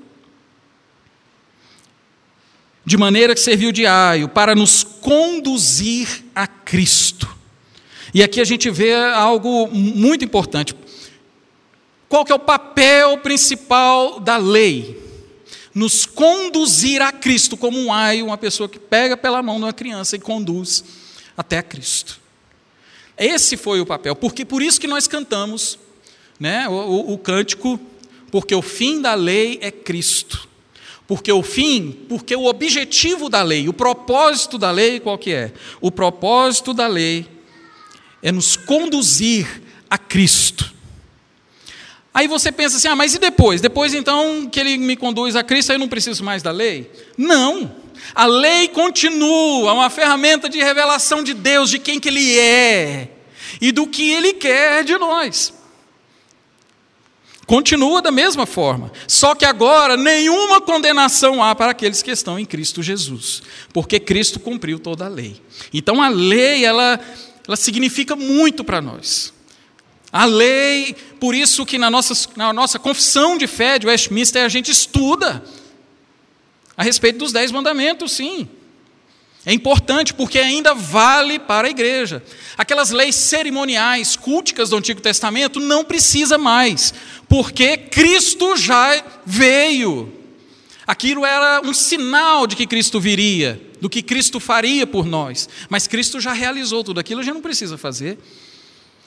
De 2.89 2.97
maneira 2.97 3.35
que 3.35 3.41
serviu 3.41 3.71
de 3.71 3.85
aio 3.85 4.31
para 4.31 4.55
nos 4.55 4.83
conduzir 4.83 6.25
a 6.35 6.47
Cristo. 6.47 7.29
E 8.15 8.23
aqui 8.23 8.41
a 8.41 8.45
gente 8.45 8.71
vê 8.71 8.95
algo 8.95 9.69
muito 9.69 10.25
importante. 10.25 10.75
Qual 12.09 12.25
que 12.25 12.33
é 12.33 12.35
o 12.35 12.39
papel 12.39 13.19
principal 13.19 14.19
da 14.19 14.39
lei? 14.39 15.07
nos 15.75 16.07
conduzir 16.07 17.03
a 17.03 17.13
Cristo, 17.13 17.57
como 17.57 17.79
um 17.79 17.93
aio, 17.93 18.25
uma 18.27 18.39
pessoa 18.39 18.69
que 18.69 18.79
pega 18.79 19.19
pela 19.19 19.43
mão 19.43 19.59
de 19.59 19.65
uma 19.65 19.73
criança 19.73 20.17
e 20.17 20.19
conduz 20.19 20.83
até 21.37 21.59
a 21.59 21.63
Cristo. 21.63 22.19
Esse 23.17 23.57
foi 23.57 23.81
o 23.81 23.87
papel, 23.87 24.17
porque 24.17 24.47
por 24.47 24.63
isso 24.63 24.81
que 24.81 24.89
nós 24.89 25.07
cantamos 25.07 25.79
né, 26.41 26.67
o, 26.69 26.73
o, 26.73 27.13
o 27.13 27.19
cântico, 27.19 27.79
porque 28.31 28.55
o 28.55 28.63
fim 28.63 29.01
da 29.01 29.15
lei 29.15 29.59
é 29.61 29.71
Cristo. 29.71 30.48
Porque 31.09 31.33
o 31.33 31.43
fim, 31.43 32.05
porque 32.07 32.37
o 32.37 32.45
objetivo 32.45 33.31
da 33.31 33.43
lei, 33.43 33.67
o 33.67 33.73
propósito 33.73 34.59
da 34.59 34.71
lei 34.71 35.01
qual 35.01 35.17
que 35.17 35.33
é? 35.33 35.53
O 35.81 35.91
propósito 35.91 36.75
da 36.75 36.87
lei 36.87 37.27
é 38.23 38.31
nos 38.31 38.57
conduzir 38.57 39.63
a 39.89 39.97
Cristo. 39.97 40.71
Aí 42.13 42.29
você 42.29 42.53
pensa 42.53 42.77
assim: 42.77 42.89
ah, 42.89 42.95
mas 42.95 43.15
e 43.15 43.19
depois? 43.19 43.63
Depois 43.63 43.95
então 43.95 44.47
que 44.51 44.61
ele 44.61 44.77
me 44.77 44.97
conduz 44.97 45.35
a 45.35 45.43
Cristo, 45.43 45.71
aí 45.71 45.77
eu 45.77 45.81
não 45.81 45.89
preciso 45.89 46.23
mais 46.23 46.43
da 46.43 46.51
lei? 46.51 46.91
Não. 47.17 47.75
A 48.15 48.27
lei 48.27 48.69
continua, 48.69 49.73
uma 49.73 49.89
ferramenta 49.89 50.47
de 50.49 50.59
revelação 50.59 51.23
de 51.23 51.33
Deus, 51.33 51.71
de 51.71 51.79
quem 51.79 51.99
que 51.99 52.09
Ele 52.09 52.39
é 52.39 53.09
e 53.61 53.73
do 53.73 53.87
que 53.87 54.11
Ele 54.11 54.35
quer 54.35 54.85
de 54.85 54.97
nós. 54.99 55.55
Continua 57.49 58.03
da 58.03 58.11
mesma 58.11 58.45
forma, 58.45 58.93
só 59.07 59.35
que 59.35 59.47
agora 59.47 59.97
nenhuma 59.97 60.61
condenação 60.61 61.43
há 61.43 61.55
para 61.55 61.71
aqueles 61.71 62.03
que 62.03 62.11
estão 62.11 62.39
em 62.39 62.45
Cristo 62.45 62.83
Jesus, 62.83 63.43
porque 63.73 63.99
Cristo 63.99 64.39
cumpriu 64.39 64.79
toda 64.79 65.07
a 65.07 65.09
lei. 65.09 65.41
Então 65.73 66.03
a 66.03 66.11
lei, 66.11 66.63
ela, 66.63 67.01
ela 67.47 67.57
significa 67.57 68.15
muito 68.15 68.63
para 68.63 68.83
nós. 68.83 69.33
A 70.13 70.27
lei, 70.27 70.95
por 71.19 71.35
isso 71.35 71.65
que 71.65 71.79
na 71.79 71.91
nossa, 71.91 72.29
na 72.37 72.53
nossa 72.53 72.79
confissão 72.79 73.39
de 73.39 73.47
fé 73.47 73.79
de 73.79 73.87
Westminster 73.87 74.45
a 74.45 74.49
gente 74.51 74.71
estuda 74.71 75.43
a 76.77 76.83
respeito 76.83 77.19
dos 77.19 77.33
dez 77.33 77.51
mandamentos, 77.51 78.13
sim. 78.13 78.47
É 79.49 79.53
importante 79.55 80.13
porque 80.13 80.39
ainda 80.39 80.75
vale 80.75 81.39
para 81.39 81.69
a 81.69 81.71
igreja. 81.71 82.23
Aquelas 82.57 82.91
leis 82.91 83.15
cerimoniais, 83.15 84.15
culticas 84.15 84.69
do 84.69 84.77
Antigo 84.77 85.01
Testamento, 85.01 85.59
não 85.59 85.83
precisa 85.83 86.37
mais, 86.37 86.93
porque 87.29 87.77
Cristo 87.77 88.57
já 88.57 89.05
veio. 89.25 90.13
Aquilo 90.87 91.27
era 91.27 91.61
um 91.63 91.75
sinal 91.75 92.47
de 92.47 92.57
que 92.57 92.67
Cristo 92.67 92.99
viria, 92.99 93.61
do 93.79 93.91
que 93.91 94.03
Cristo 94.03 94.41
faria 94.41 94.87
por 94.87 95.05
nós. 95.05 95.49
Mas 95.69 95.87
Cristo 95.87 96.19
já 96.19 96.33
realizou 96.33 96.83
tudo 96.83 96.99
aquilo, 96.99 97.23
já 97.23 97.35
não 97.35 97.43
precisa 97.43 97.77
fazer. 97.77 98.19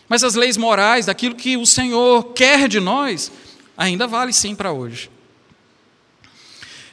Mas 0.08 0.24
as 0.24 0.36
leis 0.36 0.58
morais, 0.58 1.08
daquilo 1.08 1.34
que 1.34 1.58
o 1.58 1.66
Senhor 1.66 2.34
quer 2.34 2.68
de 2.68 2.80
nós, 2.80 3.32
ainda 3.76 4.06
vale 4.06 4.32
sim 4.32 4.54
para 4.54 4.72
hoje. 4.72 5.10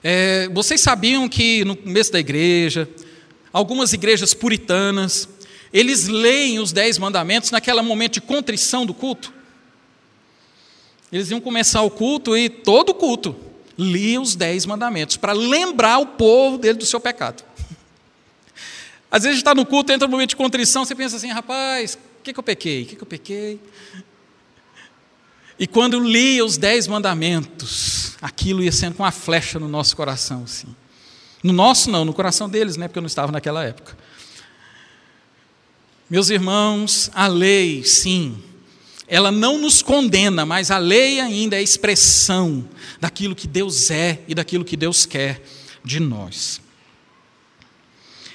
É, 0.02 0.48
vocês 0.54 0.80
sabiam 0.80 1.28
que 1.28 1.64
no 1.64 1.76
começo 1.76 2.12
da 2.12 2.20
igreja, 2.20 2.88
algumas 3.52 3.92
igrejas 3.92 4.32
puritanas, 4.32 5.28
eles 5.72 6.08
leem 6.08 6.60
os 6.60 6.72
dez 6.72 6.96
mandamentos 6.96 7.50
naquele 7.50 7.82
momento 7.82 8.14
de 8.14 8.20
contrição 8.22 8.86
do 8.86 8.94
culto? 8.94 9.34
Eles 11.12 11.30
iam 11.30 11.40
começar 11.40 11.82
o 11.82 11.90
culto 11.90 12.36
e 12.36 12.48
todo 12.48 12.94
culto 12.94 13.34
lia 13.76 14.20
os 14.20 14.34
dez 14.34 14.66
mandamentos 14.66 15.16
para 15.16 15.32
lembrar 15.32 15.98
o 15.98 16.06
povo 16.06 16.58
dele 16.58 16.78
do 16.78 16.86
seu 16.86 17.00
pecado. 17.00 17.44
Às 19.10 19.22
vezes 19.22 19.38
está 19.38 19.54
no 19.54 19.64
culto, 19.64 19.92
entra 19.92 20.06
no 20.06 20.12
momento 20.12 20.30
de 20.30 20.36
contrição, 20.36 20.84
você 20.84 20.94
pensa 20.94 21.16
assim, 21.16 21.28
rapaz, 21.28 21.96
que, 22.28 22.32
que 22.32 22.38
eu 22.38 22.44
pequei? 22.44 22.82
O 22.82 22.86
que, 22.86 22.96
que 22.96 23.02
eu 23.02 23.06
pequei? 23.06 23.60
E 25.58 25.66
quando 25.66 25.98
lia 25.98 26.44
os 26.44 26.56
dez 26.56 26.86
mandamentos, 26.86 28.16
aquilo 28.20 28.62
ia 28.62 28.70
sendo 28.70 28.94
com 28.94 29.02
uma 29.02 29.10
flecha 29.10 29.58
no 29.58 29.68
nosso 29.68 29.96
coração, 29.96 30.44
assim. 30.44 30.68
No 31.42 31.52
nosso 31.52 31.90
não, 31.90 32.04
no 32.04 32.12
coração 32.12 32.48
deles, 32.48 32.76
né? 32.76 32.86
Porque 32.86 32.98
eu 32.98 33.02
não 33.02 33.08
estava 33.08 33.32
naquela 33.32 33.64
época. 33.64 33.96
Meus 36.08 36.30
irmãos, 36.30 37.10
a 37.14 37.26
lei, 37.26 37.84
sim, 37.84 38.42
ela 39.08 39.32
não 39.32 39.58
nos 39.58 39.80
condena, 39.80 40.44
mas 40.44 40.70
a 40.70 40.76
lei 40.76 41.18
ainda 41.18 41.56
é 41.56 41.62
expressão 41.62 42.68
daquilo 43.00 43.34
que 43.34 43.48
Deus 43.48 43.90
é 43.90 44.20
e 44.28 44.34
daquilo 44.34 44.64
que 44.64 44.76
Deus 44.76 45.06
quer 45.06 45.42
de 45.82 45.98
nós. 45.98 46.60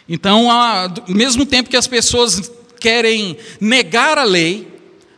Então, 0.10 0.50
ao 0.50 0.90
mesmo 1.08 1.46
tempo 1.46 1.70
que 1.70 1.78
as 1.78 1.88
pessoas 1.88 2.52
querem 2.80 3.38
negar 3.62 4.18
a 4.18 4.24
lei, 4.24 4.68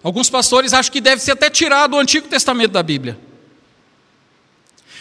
alguns 0.03 0.29
pastores 0.29 0.73
acham 0.73 0.91
que 0.91 1.01
deve 1.01 1.21
ser 1.21 1.31
até 1.31 1.49
tirado 1.49 1.91
do 1.91 1.97
Antigo 1.97 2.27
Testamento 2.27 2.71
da 2.71 2.83
Bíblia. 2.83 3.17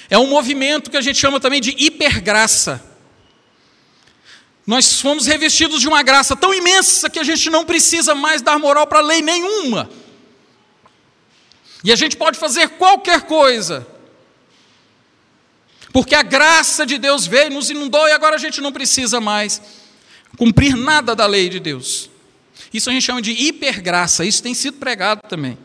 É 0.08 0.16
um 0.16 0.28
movimento 0.28 0.90
que 0.90 0.96
a 0.96 1.00
gente 1.00 1.18
chama 1.18 1.40
também 1.40 1.60
de 1.60 1.70
hipergraça. 1.70 2.82
Nós 4.66 5.00
fomos 5.00 5.26
revestidos 5.26 5.80
de 5.80 5.88
uma 5.88 6.02
graça 6.02 6.36
tão 6.36 6.54
imensa 6.54 7.10
que 7.10 7.18
a 7.18 7.24
gente 7.24 7.50
não 7.50 7.64
precisa 7.64 8.14
mais 8.14 8.40
dar 8.40 8.58
moral 8.58 8.86
para 8.86 9.00
lei 9.00 9.20
nenhuma. 9.20 9.90
E 11.84 11.92
a 11.92 11.96
gente 11.96 12.16
pode 12.16 12.38
fazer 12.38 12.70
qualquer 12.70 13.22
coisa. 13.22 13.86
Porque 15.92 16.14
a 16.14 16.22
graça 16.22 16.84
de 16.84 16.98
Deus 16.98 17.26
veio, 17.26 17.50
nos 17.50 17.68
inundou 17.70 18.08
e 18.08 18.12
agora 18.12 18.34
a 18.34 18.38
gente 18.38 18.60
não 18.60 18.72
precisa 18.72 19.20
mais 19.20 19.62
cumprir 20.36 20.74
nada 20.74 21.14
da 21.14 21.26
lei 21.26 21.48
de 21.48 21.60
Deus. 21.60 22.10
Isso 22.72 22.90
a 22.90 22.92
gente 22.92 23.04
chama 23.04 23.22
de 23.22 23.30
hipergraça, 23.30 24.24
isso 24.24 24.42
tem 24.42 24.54
sido 24.54 24.78
pregado 24.78 25.20
também. 25.28 25.56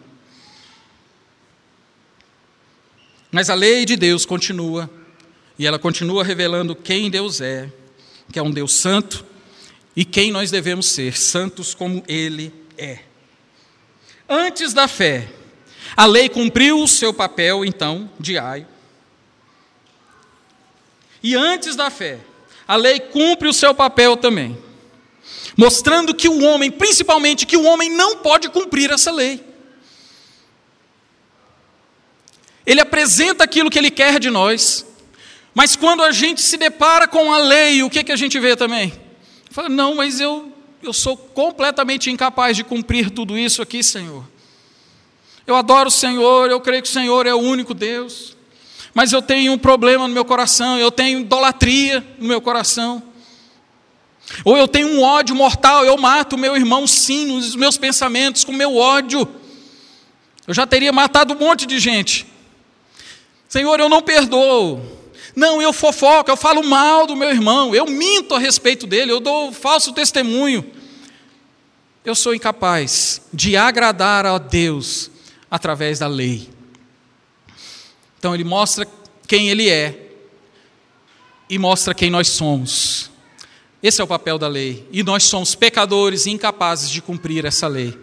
Mas 3.31 3.49
a 3.49 3.55
lei 3.55 3.85
de 3.85 3.95
Deus 3.95 4.25
continua, 4.25 4.89
e 5.57 5.65
ela 5.65 5.79
continua 5.79 6.23
revelando 6.23 6.75
quem 6.75 7.09
Deus 7.09 7.41
é, 7.41 7.71
que 8.31 8.37
é 8.37 8.43
um 8.43 8.51
Deus 8.51 8.73
santo, 8.73 9.25
e 9.95 10.05
quem 10.05 10.31
nós 10.31 10.51
devemos 10.51 10.87
ser, 10.87 11.17
santos 11.17 11.73
como 11.73 12.03
Ele 12.07 12.53
é. 12.77 12.99
Antes 14.27 14.73
da 14.73 14.87
fé, 14.87 15.27
a 15.95 16.05
lei 16.05 16.29
cumpriu 16.29 16.81
o 16.81 16.87
seu 16.87 17.13
papel, 17.13 17.65
então, 17.65 18.09
diário. 18.19 18.67
E 21.21 21.35
antes 21.35 21.75
da 21.75 21.89
fé, 21.89 22.19
a 22.67 22.75
lei 22.75 22.99
cumpre 22.99 23.47
o 23.47 23.53
seu 23.53 23.73
papel 23.73 24.15
também, 24.15 24.57
mostrando 25.57 26.13
que 26.13 26.29
o 26.29 26.43
homem, 26.43 26.71
principalmente 26.71 27.45
que 27.45 27.57
o 27.57 27.63
homem 27.63 27.89
não 27.89 28.17
pode 28.17 28.49
cumprir 28.49 28.91
essa 28.91 29.11
lei. 29.11 29.43
Ele 32.65 32.79
apresenta 32.79 33.43
aquilo 33.43 33.69
que 33.69 33.79
ele 33.79 33.91
quer 33.91 34.19
de 34.19 34.29
nós, 34.29 34.85
mas 35.53 35.75
quando 35.75 36.03
a 36.03 36.11
gente 36.11 36.41
se 36.41 36.55
depara 36.55 37.07
com 37.07 37.33
a 37.33 37.39
lei, 37.39 37.83
o 37.83 37.89
que, 37.89 38.03
que 38.03 38.11
a 38.11 38.15
gente 38.15 38.39
vê 38.39 38.55
também? 38.55 38.93
Fala, 39.49 39.67
não, 39.67 39.95
mas 39.95 40.19
eu, 40.19 40.53
eu 40.81 40.93
sou 40.93 41.17
completamente 41.17 42.09
incapaz 42.09 42.55
de 42.55 42.63
cumprir 42.63 43.09
tudo 43.09 43.37
isso 43.37 43.61
aqui, 43.61 43.83
Senhor. 43.83 44.23
Eu 45.49 45.55
adoro 45.55 45.87
o 45.87 45.91
Senhor, 45.91 46.51
eu 46.51 46.61
creio 46.61 46.83
que 46.83 46.87
o 46.87 46.91
Senhor 46.91 47.25
é 47.25 47.33
o 47.33 47.39
único 47.39 47.73
Deus, 47.73 48.37
mas 48.93 49.11
eu 49.11 49.19
tenho 49.19 49.51
um 49.51 49.57
problema 49.57 50.07
no 50.07 50.13
meu 50.13 50.23
coração, 50.23 50.77
eu 50.77 50.91
tenho 50.91 51.21
idolatria 51.21 52.05
no 52.19 52.27
meu 52.27 52.39
coração. 52.39 53.01
Ou 54.45 54.55
eu 54.55 54.67
tenho 54.67 54.89
um 54.89 55.01
ódio 55.01 55.35
mortal, 55.35 55.83
eu 55.83 55.97
mato 55.97 56.35
o 56.35 56.37
meu 56.37 56.55
irmão 56.55 56.85
sim, 56.85 57.25
nos 57.25 57.55
meus 57.55 57.79
pensamentos, 57.79 58.43
com 58.43 58.53
meu 58.53 58.77
ódio. 58.77 59.27
Eu 60.45 60.53
já 60.53 60.67
teria 60.67 60.91
matado 60.91 61.33
um 61.33 61.39
monte 61.39 61.65
de 61.65 61.79
gente. 61.79 62.27
Senhor, 63.47 63.79
eu 63.79 63.89
não 63.89 64.03
perdoo. 64.03 64.79
Não, 65.35 65.59
eu 65.59 65.73
fofoco, 65.73 66.29
eu 66.29 66.37
falo 66.37 66.63
mal 66.63 67.07
do 67.07 67.15
meu 67.15 67.31
irmão, 67.31 67.73
eu 67.73 67.87
minto 67.87 68.35
a 68.35 68.39
respeito 68.39 68.85
dele, 68.85 69.11
eu 69.11 69.19
dou 69.19 69.51
falso 69.51 69.93
testemunho. 69.93 70.63
Eu 72.05 72.13
sou 72.13 72.35
incapaz 72.35 73.23
de 73.33 73.57
agradar 73.57 74.27
a 74.27 74.37
Deus 74.37 75.09
através 75.49 75.99
da 75.99 76.07
lei. 76.07 76.49
Então 78.17 78.33
ele 78.33 78.43
mostra 78.43 78.87
quem 79.27 79.49
ele 79.49 79.69
é 79.69 80.11
e 81.49 81.57
mostra 81.57 81.93
quem 81.93 82.09
nós 82.09 82.27
somos. 82.27 83.09
Esse 83.81 84.01
é 84.01 84.03
o 84.03 84.07
papel 84.07 84.37
da 84.37 84.47
lei. 84.47 84.87
E 84.91 85.03
nós 85.03 85.23
somos 85.23 85.55
pecadores 85.55 86.27
incapazes 86.27 86.89
de 86.89 87.01
cumprir 87.01 87.45
essa 87.45 87.67
lei. 87.67 87.97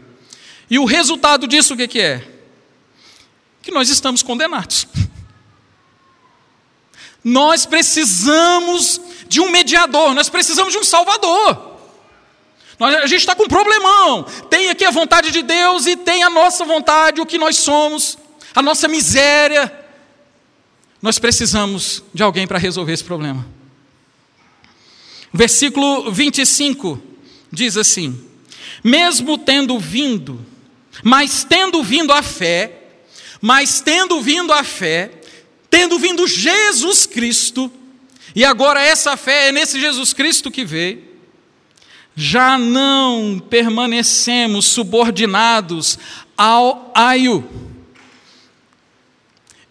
E 0.71 0.79
o 0.79 0.85
resultado 0.85 1.47
disso 1.47 1.75
o 1.75 1.76
que 1.76 2.00
é? 2.00 2.26
Que 3.62 3.71
nós 3.71 3.88
estamos 3.88 4.23
condenados. 4.23 4.87
Nós 7.23 7.67
precisamos 7.67 9.00
de 9.26 9.41
um 9.41 9.50
mediador, 9.50 10.15
nós 10.15 10.29
precisamos 10.29 10.73
de 10.73 10.79
um 10.79 10.85
salvador. 10.85 11.75
A 12.78 13.06
gente 13.06 13.21
está 13.21 13.35
com 13.35 13.45
um 13.45 13.49
problemão. 13.49 14.25
Tem 14.50 14.68
aqui 14.68 14.85
a 14.85 14.90
vontade 14.90 15.30
de 15.30 15.42
Deus 15.42 15.87
e 15.87 15.97
tem 15.97 16.23
a 16.23 16.30
nossa 16.30 16.64
vontade, 16.64 17.21
o 17.21 17.26
que 17.26 17.38
nós 17.38 17.56
somos, 17.56 18.18
a 18.54 18.61
nossa 18.61 18.87
miséria. 18.87 19.73
Nós 21.00 21.18
precisamos 21.18 22.02
de 22.12 22.23
alguém 22.23 22.47
para 22.47 22.59
resolver 22.59 22.92
esse 22.92 23.04
problema. 23.04 23.47
Versículo 25.33 26.11
25 26.11 27.00
diz 27.50 27.76
assim: 27.76 28.21
Mesmo 28.85 29.38
tendo 29.38 29.78
vindo, 29.78 30.45
mas 31.02 31.45
tendo 31.45 31.83
vindo 31.83 32.12
a 32.12 32.23
fé, 32.23 32.83
mas 33.40 33.80
tendo 33.80 34.21
vindo 34.21 34.52
a 34.52 34.62
fé, 34.62 35.11
tendo 35.71 35.99
vindo 35.99 36.26
Jesus 36.26 37.06
Cristo, 37.06 37.71
e 38.35 38.45
agora 38.45 38.83
essa 38.83 39.16
fé 39.16 39.49
é 39.49 39.52
nesse 39.52 39.80
Jesus 39.80 40.12
Cristo 40.12 40.50
que 40.50 40.64
veio, 40.64 41.05
já 42.16 42.56
não 42.56 43.38
permanecemos 43.38 44.64
subordinados 44.64 45.99
ao 46.37 46.90
aio. 46.94 47.46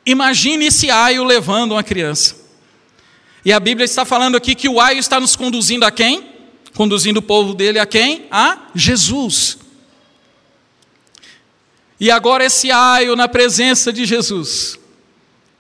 Imagine 0.05 0.67
esse 0.67 0.91
aio 0.91 1.23
levando 1.23 1.71
uma 1.71 1.83
criança. 1.83 2.45
E 3.43 3.51
a 3.51 3.59
Bíblia 3.59 3.85
está 3.85 4.05
falando 4.05 4.37
aqui 4.37 4.53
que 4.53 4.69
o 4.69 4.79
aio 4.79 4.99
está 4.99 5.19
nos 5.19 5.35
conduzindo 5.35 5.83
a 5.83 5.91
quem? 5.91 6.29
Conduzindo 6.75 7.17
o 7.17 7.23
povo 7.23 7.55
dele 7.55 7.79
a 7.79 7.85
quem? 7.85 8.27
A 8.29 8.69
Jesus. 8.75 9.57
E 11.99 12.11
agora 12.11 12.45
esse 12.45 12.71
aio 12.71 13.15
na 13.15 13.27
presença 13.27 13.91
de 13.91 14.05
Jesus 14.05 14.77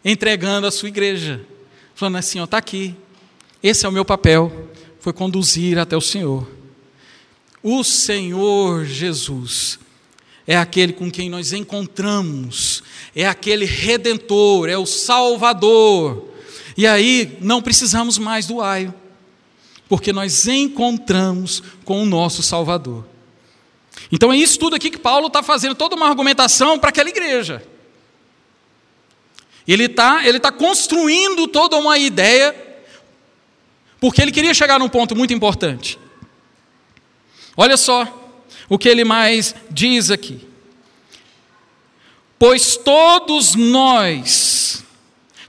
entregando 0.03 0.67
a 0.67 0.71
sua 0.71 0.87
igreja, 0.87 1.41
falando 1.95 2.17
assim: 2.17 2.41
está 2.43 2.59
aqui, 2.59 2.95
esse 3.63 3.87
é 3.87 3.89
o 3.89 3.91
meu 3.91 4.05
papel, 4.05 4.69
foi 4.99 5.11
conduzir 5.11 5.79
até 5.79 5.97
o 5.97 6.01
Senhor. 6.01 6.54
O 7.67 7.83
Senhor 7.83 8.85
Jesus 8.85 9.79
é 10.45 10.55
aquele 10.55 10.93
com 10.93 11.09
quem 11.09 11.31
nós 11.31 11.51
encontramos, 11.51 12.83
é 13.15 13.25
aquele 13.25 13.65
redentor, 13.65 14.69
é 14.69 14.77
o 14.77 14.85
Salvador. 14.85 16.29
E 16.77 16.85
aí 16.85 17.39
não 17.41 17.63
precisamos 17.63 18.19
mais 18.19 18.45
do 18.45 18.61
aio, 18.61 18.93
porque 19.89 20.13
nós 20.13 20.47
encontramos 20.47 21.63
com 21.83 22.03
o 22.03 22.05
nosso 22.05 22.43
Salvador. 22.43 23.03
Então 24.11 24.31
é 24.31 24.37
isso 24.37 24.59
tudo 24.59 24.75
aqui 24.75 24.91
que 24.91 24.99
Paulo 24.99 25.25
está 25.25 25.41
fazendo, 25.41 25.73
toda 25.73 25.95
uma 25.95 26.07
argumentação 26.07 26.77
para 26.77 26.89
aquela 26.89 27.09
igreja. 27.09 27.65
Ele 29.67 29.85
está 29.85 30.23
ele 30.23 30.39
tá 30.39 30.51
construindo 30.51 31.47
toda 31.47 31.77
uma 31.77 31.97
ideia, 31.97 32.55
porque 33.99 34.21
ele 34.21 34.31
queria 34.31 34.53
chegar 34.53 34.77
num 34.77 34.87
ponto 34.87 35.15
muito 35.15 35.33
importante. 35.33 36.04
Olha 37.55 37.77
só 37.77 38.07
o 38.69 38.77
que 38.77 38.89
ele 38.89 39.03
mais 39.03 39.55
diz 39.69 40.11
aqui. 40.11 40.47
Pois 42.37 42.75
todos 42.77 43.55
nós, 43.55 44.83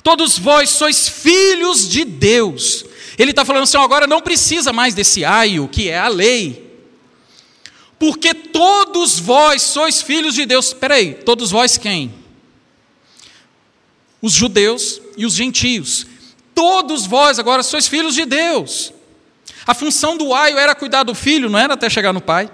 todos 0.03 0.39
vós 0.39 0.71
sois 0.71 1.09
filhos 1.09 1.89
de 1.89 2.05
Deus. 2.05 2.85
Ele 3.19 3.31
está 3.31 3.45
falando 3.45 3.65
assim: 3.65 3.77
agora 3.79 4.07
não 4.07 4.21
precisa 4.21 4.73
mais 4.73 4.95
desse 4.95 5.25
aio, 5.25 5.69
que 5.69 5.89
é 5.89 5.99
a 5.99 6.09
lei. 6.09 6.65
Porque 7.99 8.35
todos 8.35 9.19
vós 9.19 9.63
sois 9.63 10.03
filhos 10.03 10.35
de 10.35 10.47
Deus. 10.47 10.67
Espera 10.69 10.95
aí, 10.95 11.15
todos 11.15 11.51
vós 11.51 11.77
quem? 11.77 12.27
os 14.27 14.33
judeus 14.33 15.01
e 15.17 15.25
os 15.25 15.35
gentios. 15.35 16.07
Todos 16.55 17.07
vós 17.07 17.39
agora 17.39 17.63
sois 17.63 17.87
filhos 17.87 18.15
de 18.15 18.25
Deus. 18.25 18.93
A 19.67 19.75
função 19.75 20.17
do 20.17 20.33
aio 20.33 20.59
era 20.59 20.75
cuidar 20.75 21.03
do 21.03 21.15
filho, 21.15 21.51
não 21.51 21.59
era 21.59 21.75
até 21.75 21.91
chegar 21.91 22.13
no 22.13 22.21
pai. 22.21 22.51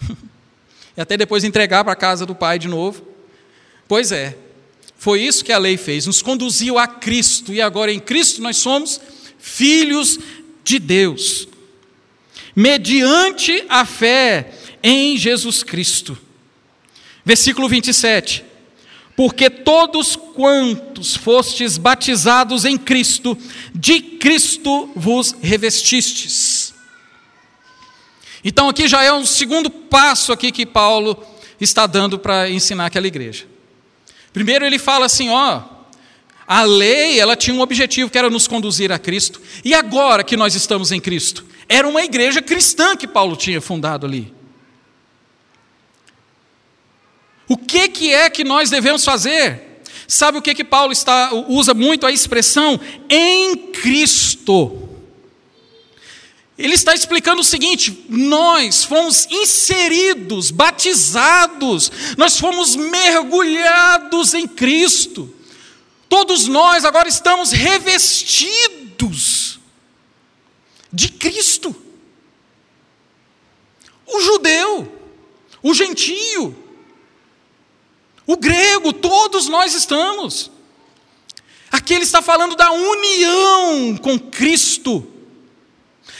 e 0.96 1.00
até 1.00 1.16
depois 1.16 1.44
entregar 1.44 1.82
para 1.82 1.92
a 1.92 1.96
casa 1.96 2.26
do 2.26 2.34
pai 2.34 2.58
de 2.58 2.68
novo. 2.68 3.06
Pois 3.88 4.12
é, 4.12 4.36
foi 4.96 5.22
isso 5.22 5.44
que 5.44 5.52
a 5.52 5.58
lei 5.58 5.76
fez, 5.76 6.06
nos 6.06 6.22
conduziu 6.22 6.78
a 6.78 6.86
Cristo, 6.86 7.52
e 7.52 7.60
agora 7.60 7.92
em 7.92 8.00
Cristo 8.00 8.42
nós 8.42 8.56
somos 8.56 9.00
filhos 9.38 10.18
de 10.62 10.78
Deus, 10.78 11.48
mediante 12.54 13.64
a 13.68 13.84
fé 13.84 14.52
em 14.82 15.16
Jesus 15.16 15.62
Cristo. 15.62 16.16
Versículo 17.24 17.68
27 17.68 18.52
porque 19.16 19.50
todos 19.50 20.16
quantos 20.34 21.16
fostes 21.16 21.78
batizados 21.78 22.64
em 22.64 22.76
Cristo, 22.76 23.36
de 23.74 24.00
Cristo 24.00 24.90
vos 24.94 25.34
revestistes. 25.40 26.74
Então 28.44 28.68
aqui 28.68 28.88
já 28.88 29.02
é 29.02 29.12
um 29.12 29.24
segundo 29.24 29.70
passo 29.70 30.32
aqui 30.32 30.50
que 30.50 30.66
Paulo 30.66 31.24
está 31.60 31.86
dando 31.86 32.18
para 32.18 32.50
ensinar 32.50 32.86
aquela 32.86 33.06
igreja. 33.06 33.46
Primeiro 34.32 34.64
ele 34.64 34.78
fala 34.78 35.06
assim, 35.06 35.28
ó, 35.28 35.62
a 36.46 36.62
lei, 36.62 37.20
ela 37.20 37.36
tinha 37.36 37.54
um 37.54 37.60
objetivo 37.60 38.10
que 38.10 38.18
era 38.18 38.28
nos 38.28 38.48
conduzir 38.48 38.90
a 38.90 38.98
Cristo. 38.98 39.40
E 39.64 39.74
agora 39.74 40.24
que 40.24 40.36
nós 40.36 40.54
estamos 40.54 40.90
em 40.90 41.00
Cristo, 41.00 41.46
era 41.68 41.86
uma 41.86 42.02
igreja 42.02 42.42
cristã 42.42 42.96
que 42.96 43.06
Paulo 43.06 43.36
tinha 43.36 43.60
fundado 43.60 44.06
ali. 44.06 44.34
O 47.48 47.56
que, 47.56 47.88
que 47.88 48.12
é 48.12 48.28
que 48.28 48.44
nós 48.44 48.70
devemos 48.70 49.04
fazer? 49.04 49.71
Sabe 50.06 50.38
o 50.38 50.42
que, 50.42 50.54
que 50.54 50.64
Paulo 50.64 50.92
está, 50.92 51.30
usa 51.48 51.74
muito 51.74 52.06
a 52.06 52.12
expressão 52.12 52.78
em 53.08 53.56
Cristo? 53.72 54.90
Ele 56.56 56.74
está 56.74 56.94
explicando 56.94 57.40
o 57.40 57.44
seguinte: 57.44 58.04
nós 58.08 58.84
fomos 58.84 59.26
inseridos, 59.30 60.50
batizados, 60.50 61.90
nós 62.16 62.38
fomos 62.38 62.76
mergulhados 62.76 64.34
em 64.34 64.46
Cristo. 64.46 65.34
Todos 66.08 66.46
nós 66.46 66.84
agora 66.84 67.08
estamos 67.08 67.52
revestidos 67.52 69.58
de 70.92 71.08
Cristo. 71.08 71.74
O 74.06 74.20
judeu, 74.20 75.00
o 75.62 75.72
gentio, 75.72 76.61
o 78.26 78.36
grego, 78.36 78.92
todos 78.92 79.48
nós 79.48 79.74
estamos. 79.74 80.50
Aqui 81.70 81.94
ele 81.94 82.04
está 82.04 82.20
falando 82.20 82.54
da 82.54 82.70
união 82.70 83.96
com 83.96 84.18
Cristo. 84.18 85.06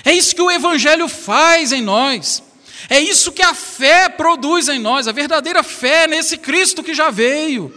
É 0.05 0.12
isso 0.12 0.35
que 0.35 0.43
o 0.43 0.51
Evangelho 0.51 1.09
faz 1.09 1.73
em 1.73 1.83
nós. 1.83 2.43
É 2.88 2.99
isso 2.99 3.31
que 3.31 3.43
a 3.43 3.55
fé 3.55 4.09
produz 4.09 4.69
em 4.69 4.79
nós, 4.79 5.07
a 5.07 5.12
verdadeira 5.12 5.62
fé 5.62 6.07
nesse 6.07 6.37
Cristo 6.37 6.83
que 6.83 6.95
já 6.95 7.11
veio. 7.11 7.73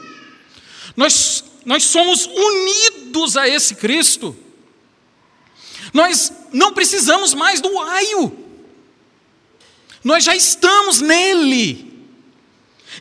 Nós, 0.95 1.43
nós 1.63 1.83
somos 1.83 2.25
unidos 2.25 3.37
a 3.37 3.47
esse 3.47 3.75
Cristo. 3.75 4.35
Nós 5.93 6.31
não 6.51 6.73
precisamos 6.73 7.33
mais 7.33 7.61
do 7.61 7.79
aio. 7.79 8.37
Nós 10.03 10.23
já 10.23 10.35
estamos 10.35 11.01
nele. 11.01 11.84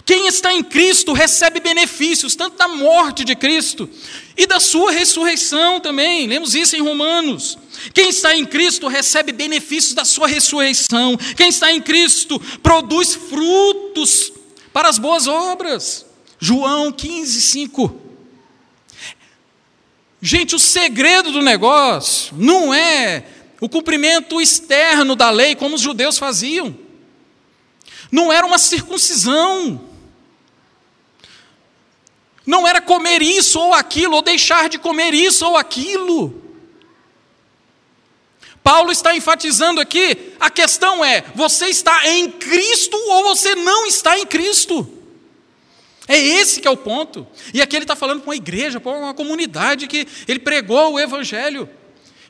Quem 0.05 0.27
está 0.27 0.53
em 0.53 0.63
Cristo 0.63 1.15
recebe 1.15 1.61
benefícios, 1.61 2.37
tanto 2.37 2.59
da 2.59 2.69
morte 2.69 3.25
de 3.25 3.35
Cristo 3.35 3.89
e 4.37 4.47
da 4.47 4.61
sua 4.61 4.91
ressurreição 4.91 5.81
também. 5.81 6.27
Lemos 6.27 6.55
isso 6.55 6.77
em 6.77 6.83
Romanos. 6.83 7.57
Quem 7.95 8.11
está 8.11 8.37
em 8.37 8.45
Cristo 8.45 8.87
recebe 8.87 9.33
benefícios 9.33 9.95
da 9.95 10.05
sua 10.05 10.29
ressurreição. 10.29 11.17
Quem 11.37 11.49
está 11.49 11.73
em 11.73 11.81
Cristo 11.81 12.39
produz 12.63 13.15
frutos 13.15 14.31
para 14.75 14.91
as 14.91 14.99
boas 14.99 15.27
obras. 15.27 16.05
João 16.39 16.93
15, 16.93 17.41
5. 17.41 18.01
Gente, 20.21 20.55
o 20.55 20.59
segredo 20.59 21.33
do 21.33 21.41
negócio 21.41 22.35
não 22.37 22.75
é 22.75 23.25
o 23.59 23.69
cumprimento 23.71 24.39
externo 24.39 25.17
da 25.17 25.31
lei, 25.31 25.55
como 25.55 25.77
os 25.77 25.81
judeus 25.81 26.19
faziam. 26.19 26.77
Não 28.13 28.31
era 28.31 28.47
uma 28.47 28.59
circuncisão. 28.59 29.94
Não 32.47 32.67
era 32.67 32.81
comer 32.81 33.23
isso 33.23 33.59
ou 33.59 33.73
aquilo, 33.73 34.17
ou 34.17 34.23
deixar 34.23 34.69
de 34.69 34.79
comer 34.79 35.15
isso 35.15 35.47
ou 35.47 35.57
aquilo. 35.57 36.43
Paulo 38.63 38.91
está 38.91 39.15
enfatizando 39.15 39.81
aqui, 39.81 40.33
a 40.41 40.51
questão 40.51 41.05
é: 41.05 41.23
você 41.35 41.67
está 41.67 42.09
em 42.09 42.31
Cristo 42.31 42.97
ou 42.97 43.23
você 43.25 43.55
não 43.55 43.87
está 43.87 44.19
em 44.19 44.27
Cristo? 44.27 44.91
É 46.07 46.19
esse 46.19 46.61
que 46.61 46.69
é 46.69 46.71
o 46.71 46.77
ponto. 46.77 47.27
E 47.53 47.63
aqui 47.63 47.77
ele 47.77 47.85
está 47.85 47.97
falando 47.97 48.21
para 48.21 48.31
uma 48.31 48.37
igreja, 48.37 48.79
para 48.79 48.93
uma 48.93 49.15
comunidade 49.15 49.87
que 49.87 50.07
ele 50.29 50.39
pregou 50.39 50.93
o 50.93 51.01
Evangelho. 51.01 51.69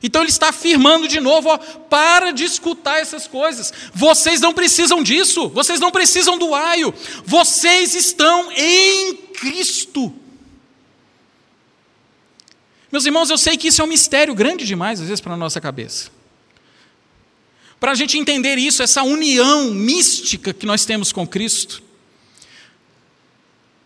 Então 0.05 0.21
ele 0.21 0.29
está 0.29 0.49
afirmando 0.49 1.07
de 1.07 1.19
novo: 1.19 1.49
ó, 1.49 1.57
para 1.57 2.29
de 2.29 2.43
escutar 2.43 2.99
essas 2.99 3.25
coisas. 3.25 3.73
Vocês 3.91 4.39
não 4.39 4.53
precisam 4.53 5.01
disso, 5.01 5.49
vocês 5.49 5.79
não 5.79 5.89
precisam 5.89 6.37
do 6.37 6.53
aio, 6.53 6.93
vocês 7.25 7.95
estão 7.95 8.51
em 8.51 9.15
Cristo. 9.15 10.13
Meus 12.91 13.03
irmãos, 13.03 13.31
eu 13.31 13.37
sei 13.37 13.57
que 13.57 13.69
isso 13.69 13.81
é 13.81 13.83
um 13.83 13.87
mistério 13.87 14.35
grande 14.35 14.63
demais, 14.63 15.01
às 15.01 15.07
vezes, 15.07 15.19
para 15.19 15.33
a 15.33 15.37
nossa 15.37 15.59
cabeça. 15.59 16.11
Para 17.79 17.91
a 17.91 17.95
gente 17.95 18.15
entender 18.15 18.59
isso, 18.59 18.83
essa 18.83 19.01
união 19.01 19.71
mística 19.71 20.53
que 20.53 20.67
nós 20.67 20.85
temos 20.85 21.11
com 21.11 21.27
Cristo. 21.27 21.81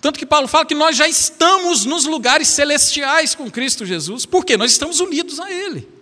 Tanto 0.02 0.20
que 0.20 0.26
Paulo 0.26 0.50
fala 0.50 0.66
que 0.66 0.76
nós 0.76 0.98
já 0.98 1.08
estamos 1.08 1.86
nos 1.86 2.04
lugares 2.04 2.50
celestiais 2.50 3.34
com 3.34 3.50
Cristo 3.50 3.86
Jesus. 3.86 4.26
Por 4.26 4.44
quê? 4.44 4.58
Nós 4.58 4.72
estamos 4.72 5.00
unidos 5.00 5.40
a 5.40 5.50
Ele. 5.50 5.99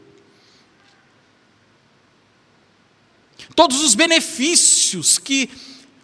Todos 3.58 3.84
os 3.84 3.94
benefícios 3.94 5.18
que 5.18 5.50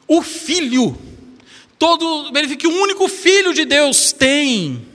o 0.05 0.21
Filho 0.21 0.99
todo 1.83 2.31
benefício 2.31 2.59
que 2.59 2.67
o 2.67 2.81
único 2.81 3.09
Filho 3.09 3.53
de 3.53 3.65
Deus 3.65 4.13
tem. 4.13 4.87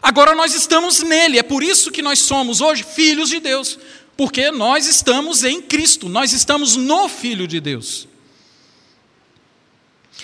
Agora 0.00 0.34
nós 0.34 0.54
estamos 0.54 1.02
nele, 1.02 1.38
é 1.38 1.42
por 1.42 1.62
isso 1.62 1.90
que 1.90 2.00
nós 2.00 2.20
somos 2.20 2.62
hoje 2.62 2.82
filhos 2.82 3.28
de 3.28 3.38
Deus, 3.38 3.78
porque 4.16 4.50
nós 4.50 4.86
estamos 4.86 5.44
em 5.44 5.60
Cristo, 5.60 6.08
nós 6.08 6.32
estamos 6.32 6.76
no 6.76 7.10
Filho 7.10 7.46
de 7.46 7.60
Deus. 7.60 8.08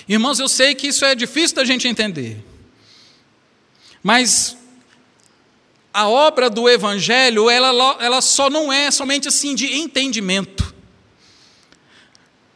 Irmãos, 0.08 0.38
eu 0.38 0.48
sei 0.48 0.74
que 0.74 0.86
isso 0.86 1.04
é 1.04 1.14
difícil 1.14 1.56
da 1.56 1.66
gente 1.66 1.86
entender, 1.86 2.42
mas 4.02 4.56
a 5.94 6.08
obra 6.08 6.50
do 6.50 6.68
Evangelho, 6.68 7.48
ela, 7.48 7.96
ela 8.00 8.20
só 8.20 8.50
não 8.50 8.72
é 8.72 8.90
somente 8.90 9.28
assim 9.28 9.54
de 9.54 9.72
entendimento, 9.72 10.74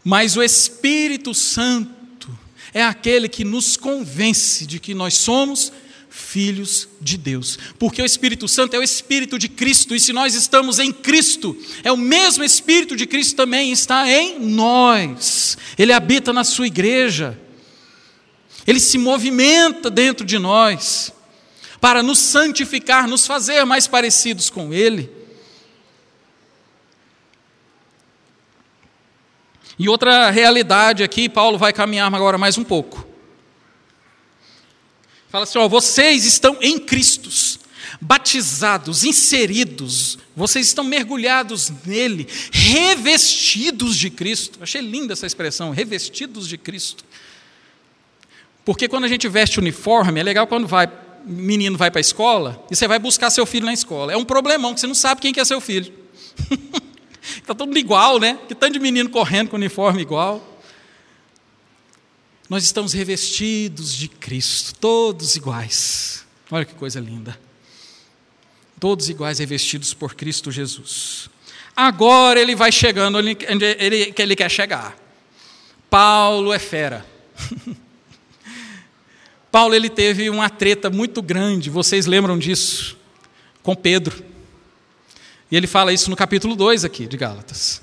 mas 0.02 0.36
o 0.36 0.42
Espírito 0.42 1.32
Santo 1.32 2.36
é 2.74 2.82
aquele 2.82 3.28
que 3.28 3.44
nos 3.44 3.76
convence 3.76 4.66
de 4.66 4.80
que 4.80 4.92
nós 4.92 5.14
somos 5.14 5.72
filhos 6.10 6.88
de 7.00 7.16
Deus. 7.16 7.56
Porque 7.78 8.02
o 8.02 8.04
Espírito 8.04 8.48
Santo 8.48 8.74
é 8.74 8.78
o 8.80 8.82
Espírito 8.82 9.38
de 9.38 9.48
Cristo, 9.48 9.94
e 9.94 10.00
se 10.00 10.12
nós 10.12 10.34
estamos 10.34 10.80
em 10.80 10.92
Cristo, 10.92 11.56
é 11.84 11.92
o 11.92 11.96
mesmo 11.96 12.42
Espírito 12.42 12.96
de 12.96 13.06
Cristo 13.06 13.36
também 13.36 13.70
está 13.70 14.10
em 14.10 14.40
nós. 14.40 15.56
Ele 15.78 15.92
habita 15.92 16.32
na 16.32 16.42
sua 16.42 16.66
igreja. 16.66 17.38
Ele 18.66 18.80
se 18.80 18.98
movimenta 18.98 19.88
dentro 19.88 20.26
de 20.26 20.40
nós 20.40 21.12
para 21.80 22.02
nos 22.02 22.18
santificar, 22.18 23.06
nos 23.06 23.26
fazer 23.26 23.64
mais 23.64 23.86
parecidos 23.86 24.50
com 24.50 24.72
ele. 24.72 25.18
E 29.78 29.88
outra 29.88 30.30
realidade 30.30 31.04
aqui, 31.04 31.28
Paulo 31.28 31.56
vai 31.56 31.72
caminhar 31.72 32.12
agora 32.12 32.36
mais 32.36 32.58
um 32.58 32.64
pouco. 32.64 33.06
Fala 35.28 35.44
assim: 35.44 35.58
ó, 35.58 35.68
vocês 35.68 36.24
estão 36.24 36.56
em 36.60 36.78
Cristo, 36.80 37.30
batizados, 38.00 39.04
inseridos, 39.04 40.18
vocês 40.34 40.66
estão 40.66 40.82
mergulhados 40.82 41.70
nele, 41.86 42.26
revestidos 42.50 43.96
de 43.96 44.10
Cristo. 44.10 44.58
Achei 44.60 44.80
linda 44.80 45.12
essa 45.12 45.26
expressão, 45.26 45.70
revestidos 45.70 46.48
de 46.48 46.58
Cristo. 46.58 47.04
Porque 48.64 48.88
quando 48.88 49.04
a 49.04 49.08
gente 49.08 49.28
veste 49.28 49.60
uniforme, 49.60 50.20
é 50.20 50.22
legal 50.22 50.46
quando 50.46 50.66
vai, 50.66 50.90
menino 51.24 51.76
vai 51.76 51.90
para 51.90 51.98
a 51.98 52.00
escola 52.00 52.64
e 52.70 52.76
você 52.76 52.88
vai 52.88 52.98
buscar 52.98 53.30
seu 53.30 53.46
filho 53.46 53.66
na 53.66 53.72
escola. 53.72 54.12
É 54.12 54.16
um 54.16 54.24
problemão 54.24 54.74
que 54.74 54.80
você 54.80 54.86
não 54.86 54.94
sabe 54.94 55.20
quem 55.20 55.32
que 55.32 55.40
é 55.40 55.44
seu 55.44 55.60
filho. 55.60 55.92
Está 57.22 57.54
todo 57.54 57.68
mundo 57.68 57.78
igual, 57.78 58.18
né? 58.18 58.38
Que 58.48 58.54
tanto 58.54 58.74
de 58.74 58.80
menino 58.80 59.10
correndo 59.10 59.50
com 59.50 59.56
uniforme 59.56 60.02
igual. 60.02 60.60
Nós 62.48 62.64
estamos 62.64 62.92
revestidos 62.92 63.94
de 63.94 64.08
Cristo, 64.08 64.74
todos 64.74 65.36
iguais. 65.36 66.24
Olha 66.50 66.64
que 66.64 66.74
coisa 66.74 66.98
linda. 66.98 67.38
Todos 68.80 69.08
iguais, 69.08 69.38
revestidos 69.38 69.92
por 69.92 70.14
Cristo 70.14 70.50
Jesus. 70.50 71.28
Agora 71.76 72.40
ele 72.40 72.54
vai 72.54 72.72
chegando 72.72 73.18
onde 73.18 73.36
ele, 73.48 74.14
ele 74.16 74.36
quer 74.36 74.50
chegar. 74.50 74.96
Paulo 75.90 76.52
é 76.52 76.58
fera. 76.58 77.04
Paulo 79.50 79.74
ele 79.74 79.88
teve 79.88 80.28
uma 80.28 80.50
treta 80.50 80.90
muito 80.90 81.22
grande, 81.22 81.70
vocês 81.70 82.06
lembram 82.06 82.38
disso? 82.38 82.96
Com 83.62 83.74
Pedro. 83.74 84.22
E 85.50 85.56
ele 85.56 85.66
fala 85.66 85.92
isso 85.92 86.10
no 86.10 86.16
capítulo 86.16 86.54
2 86.54 86.84
aqui 86.84 87.06
de 87.06 87.16
Gálatas. 87.16 87.80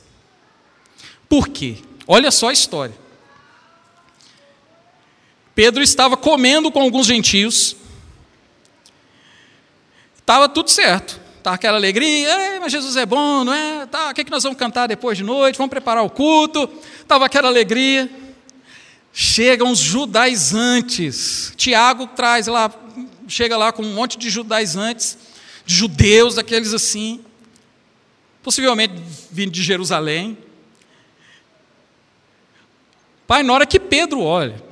Por 1.28 1.48
quê? 1.48 1.78
Olha 2.08 2.30
só 2.30 2.50
a 2.50 2.54
história. 2.54 2.96
Pedro 5.56 5.82
estava 5.82 6.16
comendo 6.16 6.72
com 6.72 6.82
alguns 6.82 7.08
gentios. 7.08 7.76
Estava 10.18 10.48
tudo 10.48 10.70
certo. 10.70 11.20
Estava 11.38 11.56
aquela 11.56 11.78
alegria, 11.78 12.60
mas 12.60 12.72
Jesus 12.72 12.96
é 12.98 13.06
bom, 13.06 13.44
não 13.44 13.54
é? 13.54 13.86
Tá, 13.86 14.10
o 14.10 14.14
que, 14.14 14.22
é 14.22 14.24
que 14.24 14.32
nós 14.32 14.44
vamos 14.44 14.58
cantar 14.58 14.88
depois 14.88 15.18
de 15.18 15.24
noite? 15.24 15.58
Vamos 15.58 15.70
preparar 15.70 16.04
o 16.04 16.10
culto. 16.10 16.70
Estava 17.00 17.26
aquela 17.26 17.48
alegria. 17.48 18.10
Chegam 19.18 19.72
os 19.72 19.80
judaizantes. 19.80 21.54
Tiago 21.56 22.06
traz 22.08 22.48
lá, 22.48 22.70
chega 23.28 23.58
lá 23.58 23.72
com 23.72 23.82
um 23.82 23.94
monte 23.94 24.18
de 24.18 24.30
judaizantes, 24.30 25.18
de 25.66 25.74
judeus, 25.74 26.36
daqueles 26.36 26.74
assim 26.74 27.24
possivelmente 28.46 28.94
vindo 29.32 29.52
de 29.52 29.64
Jerusalém. 29.64 30.38
Pai, 33.26 33.42
na 33.42 33.52
hora 33.52 33.66
que 33.66 33.80
Pedro 33.80 34.22
olha, 34.22 34.64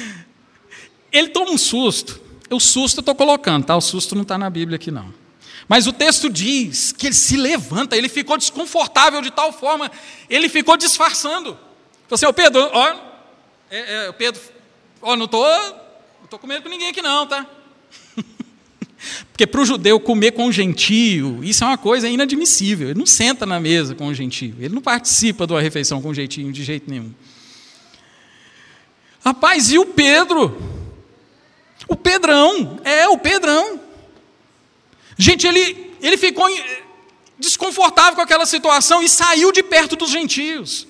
ele 1.12 1.28
toma 1.28 1.50
um 1.50 1.58
susto. 1.58 2.18
O 2.48 2.58
susto 2.58 3.00
eu 3.00 3.02
estou 3.02 3.14
colocando, 3.14 3.66
tá? 3.66 3.76
O 3.76 3.80
susto 3.82 4.14
não 4.14 4.22
está 4.22 4.38
na 4.38 4.48
Bíblia 4.48 4.76
aqui, 4.76 4.90
não. 4.90 5.12
Mas 5.68 5.86
o 5.86 5.92
texto 5.92 6.30
diz 6.30 6.92
que 6.92 7.08
ele 7.08 7.14
se 7.14 7.36
levanta, 7.36 7.94
ele 7.94 8.08
ficou 8.08 8.38
desconfortável 8.38 9.20
de 9.20 9.30
tal 9.30 9.52
forma, 9.52 9.92
ele 10.30 10.48
ficou 10.48 10.78
disfarçando. 10.78 11.58
Falou 12.10 12.16
assim, 12.16 12.26
ô 12.26 12.32
Pedro, 12.32 12.68
ó, 12.72 12.88
é, 13.70 14.08
é, 14.08 14.12
Pedro, 14.12 14.42
ó, 15.00 15.14
não 15.14 15.26
estou 15.26 15.46
tô 16.28 16.40
com 16.40 16.46
medo 16.48 16.64
com 16.64 16.68
ninguém 16.68 16.88
aqui 16.88 17.00
não, 17.00 17.24
tá? 17.24 17.46
Porque 19.30 19.46
para 19.46 19.60
o 19.60 19.64
judeu 19.64 20.00
comer 20.00 20.32
com 20.32 20.46
o 20.46 20.52
gentio, 20.52 21.38
isso 21.44 21.62
é 21.62 21.68
uma 21.68 21.78
coisa 21.78 22.08
inadmissível. 22.08 22.90
Ele 22.90 22.98
não 22.98 23.06
senta 23.06 23.46
na 23.46 23.60
mesa 23.60 23.94
com 23.94 24.08
o 24.08 24.14
gentio. 24.14 24.56
Ele 24.58 24.74
não 24.74 24.82
participa 24.82 25.46
de 25.46 25.52
uma 25.52 25.60
refeição 25.60 26.02
com 26.02 26.08
o 26.08 26.14
jeitinho 26.14 26.52
de 26.52 26.64
jeito 26.64 26.90
nenhum. 26.90 27.14
Rapaz, 29.24 29.70
e 29.70 29.78
o 29.78 29.86
Pedro? 29.86 30.60
O 31.86 31.94
Pedrão, 31.94 32.80
é 32.82 33.08
o 33.08 33.18
Pedrão. 33.18 33.78
Gente, 35.16 35.46
ele, 35.46 35.94
ele 36.02 36.16
ficou 36.16 36.48
desconfortável 37.38 38.16
com 38.16 38.20
aquela 38.20 38.46
situação 38.46 39.00
e 39.00 39.08
saiu 39.08 39.52
de 39.52 39.62
perto 39.62 39.94
dos 39.94 40.10
gentios. 40.10 40.89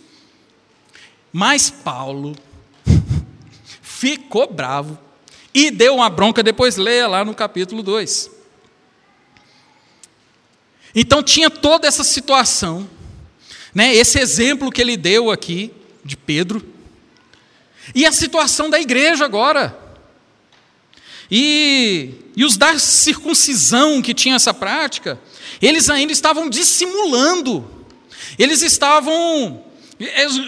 Mas 1.32 1.70
Paulo 1.70 2.36
ficou 3.82 4.52
bravo 4.52 4.98
e 5.54 5.70
deu 5.70 5.96
uma 5.96 6.08
bronca, 6.08 6.42
depois 6.42 6.76
leia 6.76 7.06
lá 7.06 7.24
no 7.24 7.34
capítulo 7.34 7.82
2. 7.82 8.30
Então 10.94 11.22
tinha 11.22 11.50
toda 11.50 11.86
essa 11.86 12.02
situação, 12.02 12.88
né? 13.74 13.94
Esse 13.94 14.18
exemplo 14.18 14.70
que 14.70 14.80
ele 14.80 14.96
deu 14.96 15.30
aqui 15.30 15.72
de 16.04 16.16
Pedro, 16.16 16.64
e 17.94 18.06
a 18.06 18.12
situação 18.12 18.70
da 18.70 18.80
igreja 18.80 19.24
agora. 19.24 19.78
E, 21.30 22.14
e 22.36 22.44
os 22.44 22.56
da 22.56 22.76
circuncisão 22.78 24.02
que 24.02 24.12
tinham 24.12 24.34
essa 24.34 24.52
prática, 24.52 25.20
eles 25.62 25.88
ainda 25.88 26.12
estavam 26.12 26.50
dissimulando, 26.50 27.68
eles 28.36 28.62
estavam 28.62 29.64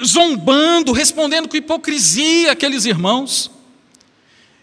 zombando, 0.04 0.92
respondendo 0.92 1.48
com 1.48 1.56
hipocrisia 1.56 2.52
aqueles 2.52 2.84
irmãos. 2.84 3.50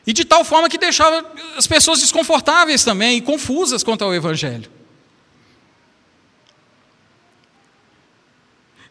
E 0.05 0.13
de 0.13 0.25
tal 0.25 0.43
forma 0.43 0.69
que 0.69 0.77
deixava 0.77 1.23
as 1.55 1.67
pessoas 1.67 1.99
desconfortáveis 1.99 2.83
também 2.83 3.17
e 3.17 3.21
confusas 3.21 3.83
quanto 3.83 4.03
ao 4.03 4.13
Evangelho. 4.13 4.69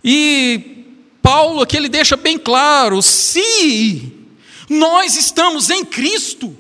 E 0.04 0.84
Paulo 1.20 1.62
aqui 1.62 1.76
ele 1.76 1.88
deixa 1.88 2.16
bem 2.16 2.38
claro: 2.38 3.02
se 3.02 4.12
nós 4.68 5.16
estamos 5.16 5.70
em 5.70 5.84
Cristo, 5.84 6.56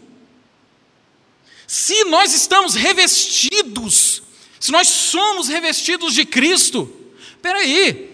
se 1.66 2.04
nós 2.06 2.34
estamos 2.34 2.74
revestidos, 2.74 4.22
se 4.58 4.72
nós 4.72 4.88
somos 4.88 5.46
revestidos 5.48 6.14
de 6.14 6.24
Cristo, 6.24 6.92
peraí, 7.40 8.07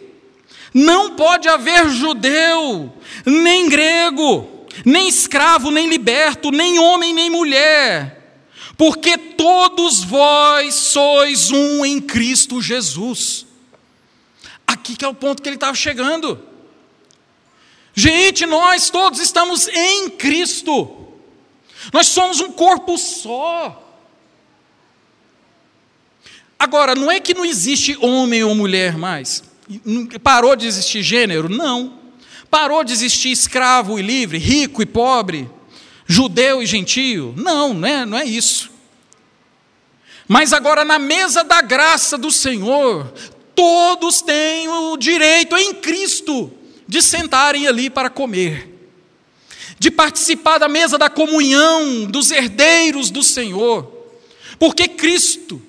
não 0.74 1.14
pode 1.14 1.48
haver 1.48 1.88
judeu, 1.88 2.92
nem 3.24 3.68
grego, 3.68 4.66
nem 4.84 5.06
escravo, 5.06 5.70
nem 5.70 5.88
liberto, 5.88 6.50
nem 6.50 6.80
homem, 6.80 7.14
nem 7.14 7.30
mulher, 7.30 8.42
porque 8.76 9.16
todos 9.16 10.02
vós 10.02 10.74
sois 10.74 11.52
um 11.52 11.84
em 11.84 12.00
Cristo 12.00 12.60
Jesus. 12.60 13.46
Aqui 14.66 14.96
que 14.96 15.04
é 15.04 15.08
o 15.08 15.14
ponto 15.14 15.40
que 15.40 15.48
ele 15.48 15.56
estava 15.56 15.76
chegando. 15.76 16.42
Gente, 17.94 18.44
nós 18.44 18.90
todos 18.90 19.20
estamos 19.20 19.68
em 19.68 20.10
Cristo. 20.10 21.06
Nós 21.92 22.08
somos 22.08 22.40
um 22.40 22.50
corpo 22.50 22.98
só. 22.98 23.80
Agora, 26.58 26.96
não 26.96 27.10
é 27.10 27.20
que 27.20 27.34
não 27.34 27.44
existe 27.44 27.96
homem 28.00 28.42
ou 28.42 28.54
mulher 28.54 28.96
mais. 28.96 29.44
Parou 30.22 30.54
de 30.54 30.66
existir 30.66 31.02
gênero? 31.02 31.48
Não. 31.48 31.98
Parou 32.50 32.84
de 32.84 32.92
existir 32.92 33.30
escravo 33.30 33.98
e 33.98 34.02
livre, 34.02 34.38
rico 34.38 34.82
e 34.82 34.86
pobre, 34.86 35.50
judeu 36.06 36.62
e 36.62 36.66
gentio? 36.66 37.34
Não, 37.36 37.74
não 37.74 37.88
é, 37.88 38.06
não 38.06 38.18
é 38.18 38.24
isso. 38.24 38.70
Mas 40.28 40.52
agora, 40.52 40.84
na 40.84 40.98
mesa 40.98 41.42
da 41.42 41.60
graça 41.60 42.16
do 42.16 42.30
Senhor, 42.30 43.12
todos 43.54 44.22
têm 44.22 44.68
o 44.68 44.96
direito 44.96 45.56
em 45.56 45.74
Cristo 45.74 46.52
de 46.86 47.02
sentarem 47.02 47.66
ali 47.66 47.90
para 47.90 48.10
comer, 48.10 48.70
de 49.78 49.90
participar 49.90 50.58
da 50.58 50.68
mesa 50.68 50.96
da 50.96 51.10
comunhão 51.10 52.04
dos 52.04 52.30
herdeiros 52.30 53.10
do 53.10 53.22
Senhor, 53.22 53.90
porque 54.58 54.88
Cristo 54.88 55.60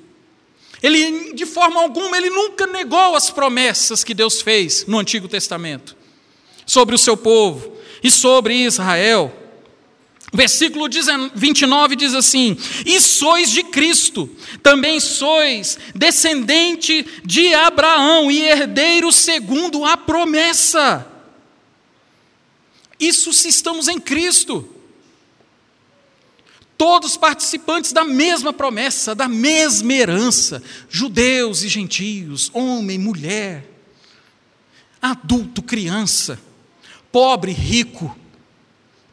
ele, 0.85 1.33
de 1.33 1.47
forma 1.47 1.81
alguma, 1.81 2.15
ele 2.15 2.29
nunca 2.29 2.67
negou 2.67 3.15
as 3.15 3.31
promessas 3.31 4.03
que 4.03 4.13
Deus 4.13 4.39
fez 4.39 4.85
no 4.85 4.99
Antigo 4.99 5.27
Testamento 5.27 5.97
sobre 6.63 6.93
o 6.93 6.97
seu 6.99 7.17
povo 7.17 7.75
e 8.03 8.11
sobre 8.11 8.53
Israel. 8.53 9.33
Versículo 10.31 10.87
29 11.33 11.95
diz 11.95 12.13
assim: 12.13 12.55
E 12.85 13.01
sois 13.01 13.49
de 13.49 13.63
Cristo, 13.63 14.29
também 14.61 14.99
sois 14.99 15.79
descendente 15.95 17.03
de 17.23 17.51
Abraão 17.55 18.29
e 18.29 18.43
herdeiro 18.43 19.11
segundo 19.11 19.83
a 19.85 19.97
promessa. 19.97 21.07
Isso 22.99 23.33
se 23.33 23.47
estamos 23.47 23.87
em 23.87 23.99
Cristo 23.99 24.74
todos 26.77 27.17
participantes 27.17 27.91
da 27.91 28.03
mesma 28.03 28.51
promessa, 28.51 29.15
da 29.15 29.27
mesma 29.27 29.93
herança, 29.93 30.61
judeus 30.89 31.63
e 31.63 31.67
gentios, 31.67 32.51
homem, 32.53 32.97
mulher, 32.97 33.65
adulto, 35.01 35.61
criança, 35.61 36.39
pobre, 37.11 37.51
rico, 37.51 38.15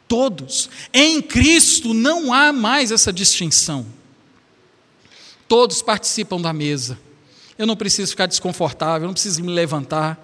todos. 0.07 0.69
Em 0.93 1.21
Cristo 1.21 1.93
não 1.93 2.33
há 2.33 2.51
mais 2.51 2.91
essa 2.91 3.13
distinção. 3.13 3.85
Todos 5.47 5.81
participam 5.81 6.41
da 6.41 6.51
mesa. 6.51 6.99
Eu 7.57 7.67
não 7.67 7.75
preciso 7.75 8.11
ficar 8.11 8.25
desconfortável, 8.25 9.05
eu 9.05 9.07
não 9.07 9.13
preciso 9.13 9.43
me 9.43 9.51
levantar. 9.51 10.19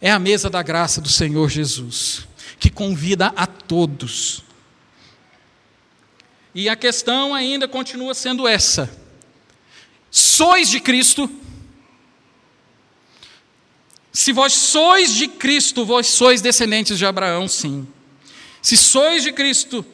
É 0.00 0.10
a 0.10 0.18
mesa 0.18 0.48
da 0.48 0.62
graça 0.62 1.00
do 1.00 1.08
Senhor 1.08 1.48
Jesus, 1.48 2.26
que 2.58 2.70
convida 2.70 3.32
a 3.36 3.46
todos 3.46 4.44
e 6.54 6.68
a 6.68 6.76
questão 6.76 7.34
ainda 7.34 7.66
continua 7.66 8.14
sendo 8.14 8.46
essa: 8.46 8.90
sois 10.10 10.68
de 10.68 10.80
Cristo? 10.80 11.28
Se 14.12 14.32
vós 14.32 14.52
sois 14.52 15.12
de 15.12 15.26
Cristo, 15.26 15.84
vós 15.84 16.06
sois 16.06 16.40
descendentes 16.40 16.96
de 16.96 17.04
Abraão, 17.04 17.48
sim. 17.48 17.86
Se 18.62 18.76
sois 18.76 19.24
de 19.24 19.32
Cristo, 19.32 19.84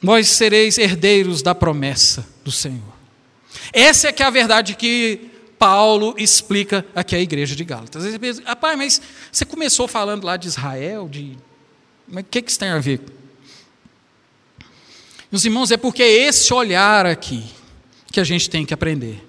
vós 0.00 0.28
sereis 0.28 0.78
herdeiros 0.78 1.42
da 1.42 1.52
promessa 1.52 2.24
do 2.44 2.52
Senhor. 2.52 2.94
Essa 3.72 4.08
é 4.08 4.12
que 4.12 4.22
é 4.22 4.26
a 4.26 4.30
verdade 4.30 4.76
que 4.76 5.28
Paulo 5.58 6.14
explica 6.16 6.86
aqui 6.94 7.16
à 7.16 7.20
igreja 7.20 7.56
de 7.56 7.64
Gálatas. 7.64 8.04
Rapaz, 8.44 8.78
mas 8.78 9.02
você 9.32 9.44
começou 9.44 9.88
falando 9.88 10.24
lá 10.24 10.36
de 10.36 10.46
Israel, 10.46 11.08
de. 11.08 11.36
Mas 12.06 12.22
o 12.22 12.26
que, 12.26 12.40
que 12.40 12.50
isso 12.50 12.60
tem 12.60 12.68
a 12.68 12.78
ver? 12.78 13.00
Meus 15.30 15.44
irmãos, 15.44 15.70
é 15.70 15.76
porque 15.76 16.02
é 16.02 16.10
esse 16.10 16.52
olhar 16.54 17.04
aqui 17.04 17.44
que 18.10 18.18
a 18.18 18.24
gente 18.24 18.48
tem 18.48 18.64
que 18.64 18.72
aprender. 18.72 19.24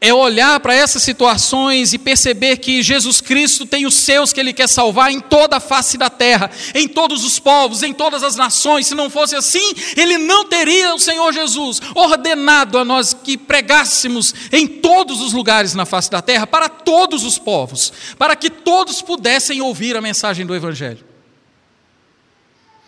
É 0.00 0.12
olhar 0.12 0.58
para 0.58 0.74
essas 0.74 1.02
situações 1.02 1.92
e 1.92 1.98
perceber 1.98 2.56
que 2.56 2.82
Jesus 2.82 3.20
Cristo 3.20 3.64
tem 3.64 3.86
os 3.86 3.94
seus 3.94 4.32
que 4.32 4.40
Ele 4.40 4.52
quer 4.52 4.66
salvar 4.66 5.12
em 5.12 5.20
toda 5.20 5.58
a 5.58 5.60
face 5.60 5.96
da 5.96 6.10
terra, 6.10 6.50
em 6.74 6.88
todos 6.88 7.22
os 7.22 7.38
povos, 7.38 7.84
em 7.84 7.92
todas 7.92 8.24
as 8.24 8.34
nações. 8.34 8.88
Se 8.88 8.96
não 8.96 9.08
fosse 9.08 9.36
assim, 9.36 9.72
Ele 9.96 10.18
não 10.18 10.46
teria 10.46 10.92
o 10.92 10.98
Senhor 10.98 11.32
Jesus 11.32 11.80
ordenado 11.94 12.78
a 12.78 12.84
nós 12.84 13.14
que 13.14 13.36
pregássemos 13.36 14.34
em 14.50 14.66
todos 14.66 15.20
os 15.20 15.32
lugares 15.32 15.74
na 15.74 15.86
face 15.86 16.10
da 16.10 16.20
terra, 16.20 16.48
para 16.48 16.68
todos 16.68 17.24
os 17.24 17.38
povos, 17.38 17.92
para 18.18 18.34
que 18.34 18.50
todos 18.50 19.02
pudessem 19.02 19.60
ouvir 19.60 19.96
a 19.96 20.00
mensagem 20.00 20.44
do 20.44 20.56
Evangelho. 20.56 21.11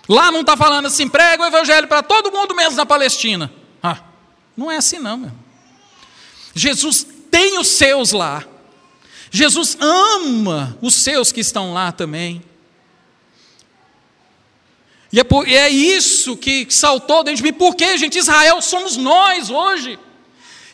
Lá 0.09 0.31
não 0.31 0.41
está 0.41 0.57
falando 0.57 0.87
assim, 0.87 1.09
prega 1.09 1.43
o 1.43 1.47
evangelho 1.47 1.89
para 1.89 2.03
todo 2.03 2.31
mundo, 2.31 2.55
menos 2.55 2.77
na 2.77 2.85
Palestina. 2.85 3.53
Ah, 3.83 3.99
não 4.57 4.71
é 4.71 4.77
assim 4.77 4.99
não, 4.99 5.17
meu. 5.17 5.33
Jesus 6.55 7.07
tem 7.31 7.59
os 7.59 7.69
seus 7.69 8.13
lá. 8.13 8.45
Jesus 9.31 9.77
ama 9.81 10.79
os 10.81 10.95
seus 10.95 11.33
que 11.33 11.41
estão 11.41 11.73
lá 11.73 11.91
também. 11.91 12.43
E 15.13 15.21
é, 15.21 15.25
por, 15.25 15.49
e 15.49 15.57
é 15.57 15.69
isso 15.69 16.37
que 16.37 16.67
saltou 16.71 17.25
dentro 17.25 17.39
de 17.39 17.43
mim. 17.45 17.53
Por 17.53 17.75
que, 17.75 17.97
gente? 17.97 18.19
Israel 18.19 18.61
somos 18.61 18.97
nós 18.97 19.49
hoje. 19.49 19.99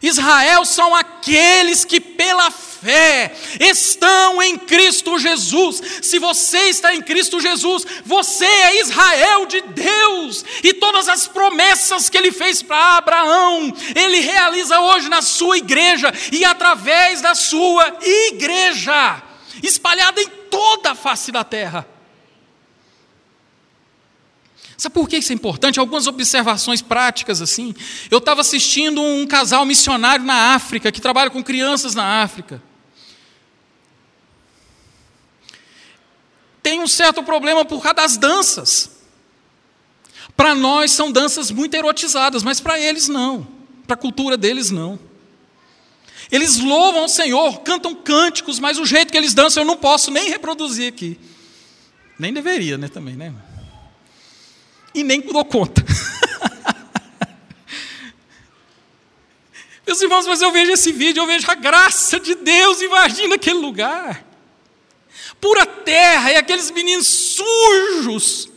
Israel 0.02 0.64
são 0.64 0.94
aqueles 0.94 1.84
que 1.84 2.00
pela 2.00 2.50
fé 2.50 2.69
estão 3.58 4.42
em 4.42 4.56
Cristo 4.56 5.18
Jesus. 5.18 5.80
Se 6.02 6.18
você 6.18 6.58
está 6.68 6.94
em 6.94 7.02
Cristo 7.02 7.40
Jesus, 7.40 7.86
você 8.04 8.44
é 8.44 8.80
Israel 8.80 9.46
de 9.46 9.60
Deus. 9.60 10.44
E 10.62 10.74
todas 10.74 11.08
as 11.08 11.26
promessas 11.26 12.08
que 12.08 12.16
ele 12.16 12.32
fez 12.32 12.62
para 12.62 12.96
Abraão, 12.96 13.72
ele 13.94 14.20
realiza 14.20 14.80
hoje 14.80 15.08
na 15.08 15.22
sua 15.22 15.58
igreja 15.58 16.12
e 16.32 16.44
através 16.44 17.20
da 17.20 17.34
sua 17.34 17.98
igreja, 18.02 19.22
espalhada 19.62 20.20
em 20.20 20.28
toda 20.50 20.92
a 20.92 20.94
face 20.94 21.30
da 21.30 21.44
terra. 21.44 21.86
Sabe 24.80 24.94
por 24.94 25.06
que 25.06 25.18
isso 25.18 25.30
é 25.30 25.34
importante? 25.34 25.78
Algumas 25.78 26.06
observações 26.06 26.80
práticas 26.80 27.42
assim. 27.42 27.74
Eu 28.10 28.16
estava 28.16 28.40
assistindo 28.40 29.02
um 29.02 29.26
casal 29.26 29.66
missionário 29.66 30.24
na 30.24 30.54
África, 30.54 30.90
que 30.90 31.02
trabalha 31.02 31.28
com 31.28 31.44
crianças 31.44 31.94
na 31.94 32.22
África. 32.22 32.62
Tem 36.62 36.80
um 36.80 36.86
certo 36.86 37.22
problema 37.22 37.64
por 37.64 37.82
causa 37.82 37.94
das 37.94 38.16
danças. 38.16 38.90
Para 40.36 40.54
nós 40.54 40.90
são 40.92 41.10
danças 41.10 41.50
muito 41.50 41.74
erotizadas, 41.74 42.42
mas 42.42 42.60
para 42.60 42.78
eles 42.78 43.08
não. 43.08 43.46
Para 43.86 43.94
a 43.94 43.98
cultura 43.98 44.36
deles 44.36 44.70
não. 44.70 44.98
Eles 46.30 46.58
louvam 46.58 47.04
o 47.04 47.08
Senhor, 47.08 47.60
cantam 47.60 47.94
cânticos, 47.94 48.58
mas 48.58 48.78
o 48.78 48.86
jeito 48.86 49.10
que 49.10 49.18
eles 49.18 49.34
dançam 49.34 49.62
eu 49.62 49.66
não 49.66 49.76
posso 49.76 50.10
nem 50.10 50.28
reproduzir 50.28 50.88
aqui. 50.88 51.18
Nem 52.18 52.32
deveria, 52.32 52.78
né, 52.78 52.88
também, 52.88 53.16
né? 53.16 53.34
e 54.94 55.02
nem 55.02 55.20
dou 55.20 55.44
conta. 55.44 55.84
Meus 59.86 60.00
irmãos, 60.00 60.26
mas 60.26 60.40
eu 60.40 60.50
vejo 60.52 60.72
esse 60.72 60.92
vídeo, 60.92 61.20
eu 61.22 61.26
vejo 61.26 61.50
a 61.50 61.54
graça 61.54 62.20
de 62.20 62.34
Deus 62.36 62.80
invadindo 62.80 63.34
aquele 63.34 63.58
lugar. 63.58 64.24
Pura 65.40 65.64
terra, 65.64 66.32
e 66.32 66.36
aqueles 66.36 66.70
meninos 66.70 67.06
sujos. 67.06 68.48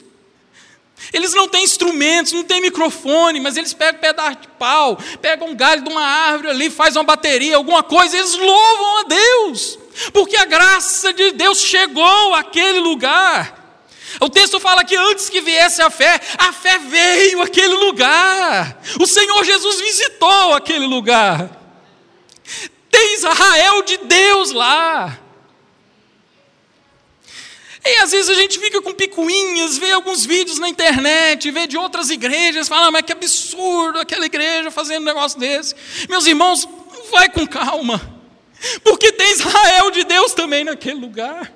Eles 1.12 1.34
não 1.34 1.48
têm 1.48 1.64
instrumentos, 1.64 2.32
não 2.32 2.44
têm 2.44 2.62
microfone, 2.62 3.40
mas 3.40 3.58
eles 3.58 3.74
pegam 3.74 4.02
pedaço 4.02 4.38
de 4.38 4.48
pau, 4.60 4.98
pegam 5.22 5.50
um 5.50 5.56
galho 5.56 5.84
de 5.84 5.90
uma 5.90 6.04
árvore 6.04 6.50
ali, 6.50 6.70
faz 6.70 6.96
uma 6.96 7.04
bateria, 7.04 7.56
alguma 7.56 7.84
coisa, 7.84 8.18
eles 8.18 8.36
louvam 8.36 8.98
a 9.00 9.04
Deus, 9.04 9.78
porque 10.12 10.36
a 10.36 10.46
graça 10.46 11.14
de 11.14 11.32
Deus 11.32 11.62
chegou 11.62 12.34
àquele 12.34 12.80
lugar. 12.80 13.62
O 14.20 14.30
texto 14.30 14.60
fala 14.60 14.84
que 14.84 14.96
antes 14.96 15.30
que 15.30 15.42
viesse 15.42 15.82
a 15.82 15.90
fé, 15.90 16.20
a 16.38 16.52
fé 16.54 16.78
veio 16.80 17.42
àquele 17.42 17.74
lugar. 17.76 18.80
O 19.00 19.08
Senhor 19.08 19.44
Jesus 19.44 19.82
visitou 19.82 20.54
aquele 20.54 20.86
lugar. 20.86 21.50
Tem 22.92 23.16
Israel 23.16 23.82
de 23.82 23.98
Deus 23.98 24.52
lá. 24.52 25.20
E 27.86 27.98
às 28.02 28.12
vezes 28.12 28.30
a 28.30 28.34
gente 28.34 28.60
fica 28.60 28.82
com 28.82 28.94
picuinhas, 28.94 29.78
vê 29.78 29.92
alguns 29.92 30.26
vídeos 30.26 30.58
na 30.58 30.70
internet, 30.70 31.52
vê 31.52 31.68
de 31.68 31.78
outras 31.78 32.10
igrejas, 32.10 32.70
fala, 32.70 32.88
ah, 32.88 32.92
mas 32.92 33.04
que 33.04 33.12
absurdo 33.12 34.00
aquela 34.00 34.26
igreja 34.26 34.72
fazendo 34.72 35.02
um 35.02 35.06
negócio 35.06 35.38
desse. 35.38 35.76
Meus 36.08 36.26
irmãos, 36.26 36.68
vai 37.12 37.30
com 37.30 37.46
calma, 37.46 38.02
porque 38.84 39.12
tem 39.12 39.32
Israel 39.34 39.92
de 39.92 40.06
Deus 40.06 40.34
também 40.34 40.64
naquele 40.64 41.00
lugar. 41.00 41.52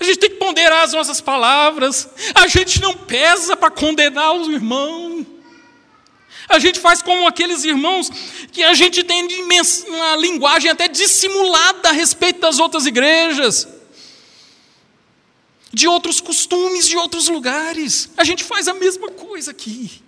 A 0.00 0.04
gente 0.04 0.18
tem 0.18 0.30
que 0.30 0.36
ponderar 0.36 0.82
as 0.82 0.92
nossas 0.92 1.20
palavras. 1.20 2.08
A 2.34 2.46
gente 2.46 2.80
não 2.80 2.94
pesa 2.94 3.54
para 3.54 3.70
condenar 3.70 4.32
os 4.32 4.48
irmãos. 4.48 5.26
A 6.48 6.58
gente 6.58 6.80
faz 6.80 7.00
como 7.02 7.28
aqueles 7.28 7.64
irmãos 7.64 8.10
que 8.50 8.64
a 8.64 8.74
gente 8.74 9.04
tem 9.04 9.28
uma 9.86 10.16
linguagem 10.16 10.70
até 10.70 10.88
dissimulada 10.88 11.90
a 11.90 11.92
respeito 11.92 12.40
das 12.40 12.58
outras 12.58 12.86
igrejas, 12.86 13.68
de 15.72 15.86
outros 15.86 16.20
costumes, 16.20 16.88
de 16.88 16.96
outros 16.96 17.28
lugares. 17.28 18.10
A 18.16 18.24
gente 18.24 18.44
faz 18.44 18.68
a 18.68 18.74
mesma 18.74 19.10
coisa 19.10 19.50
aqui. 19.50 20.02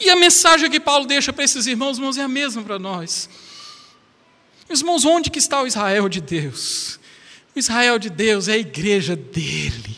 E 0.00 0.10
a 0.10 0.16
mensagem 0.16 0.70
que 0.70 0.80
Paulo 0.80 1.06
deixa 1.06 1.32
para 1.32 1.44
esses 1.44 1.66
irmãos, 1.66 1.98
irmãos, 1.98 2.18
é 2.18 2.22
a 2.22 2.28
mesma 2.28 2.62
para 2.62 2.78
nós. 2.78 3.28
Irmãos, 4.68 5.04
onde 5.04 5.30
que 5.30 5.38
está 5.38 5.62
o 5.62 5.66
Israel 5.66 6.08
de 6.08 6.20
Deus? 6.20 6.98
O 7.54 7.58
Israel 7.58 7.98
de 7.98 8.10
Deus 8.10 8.48
é 8.48 8.54
a 8.54 8.58
igreja 8.58 9.14
dele. 9.14 9.96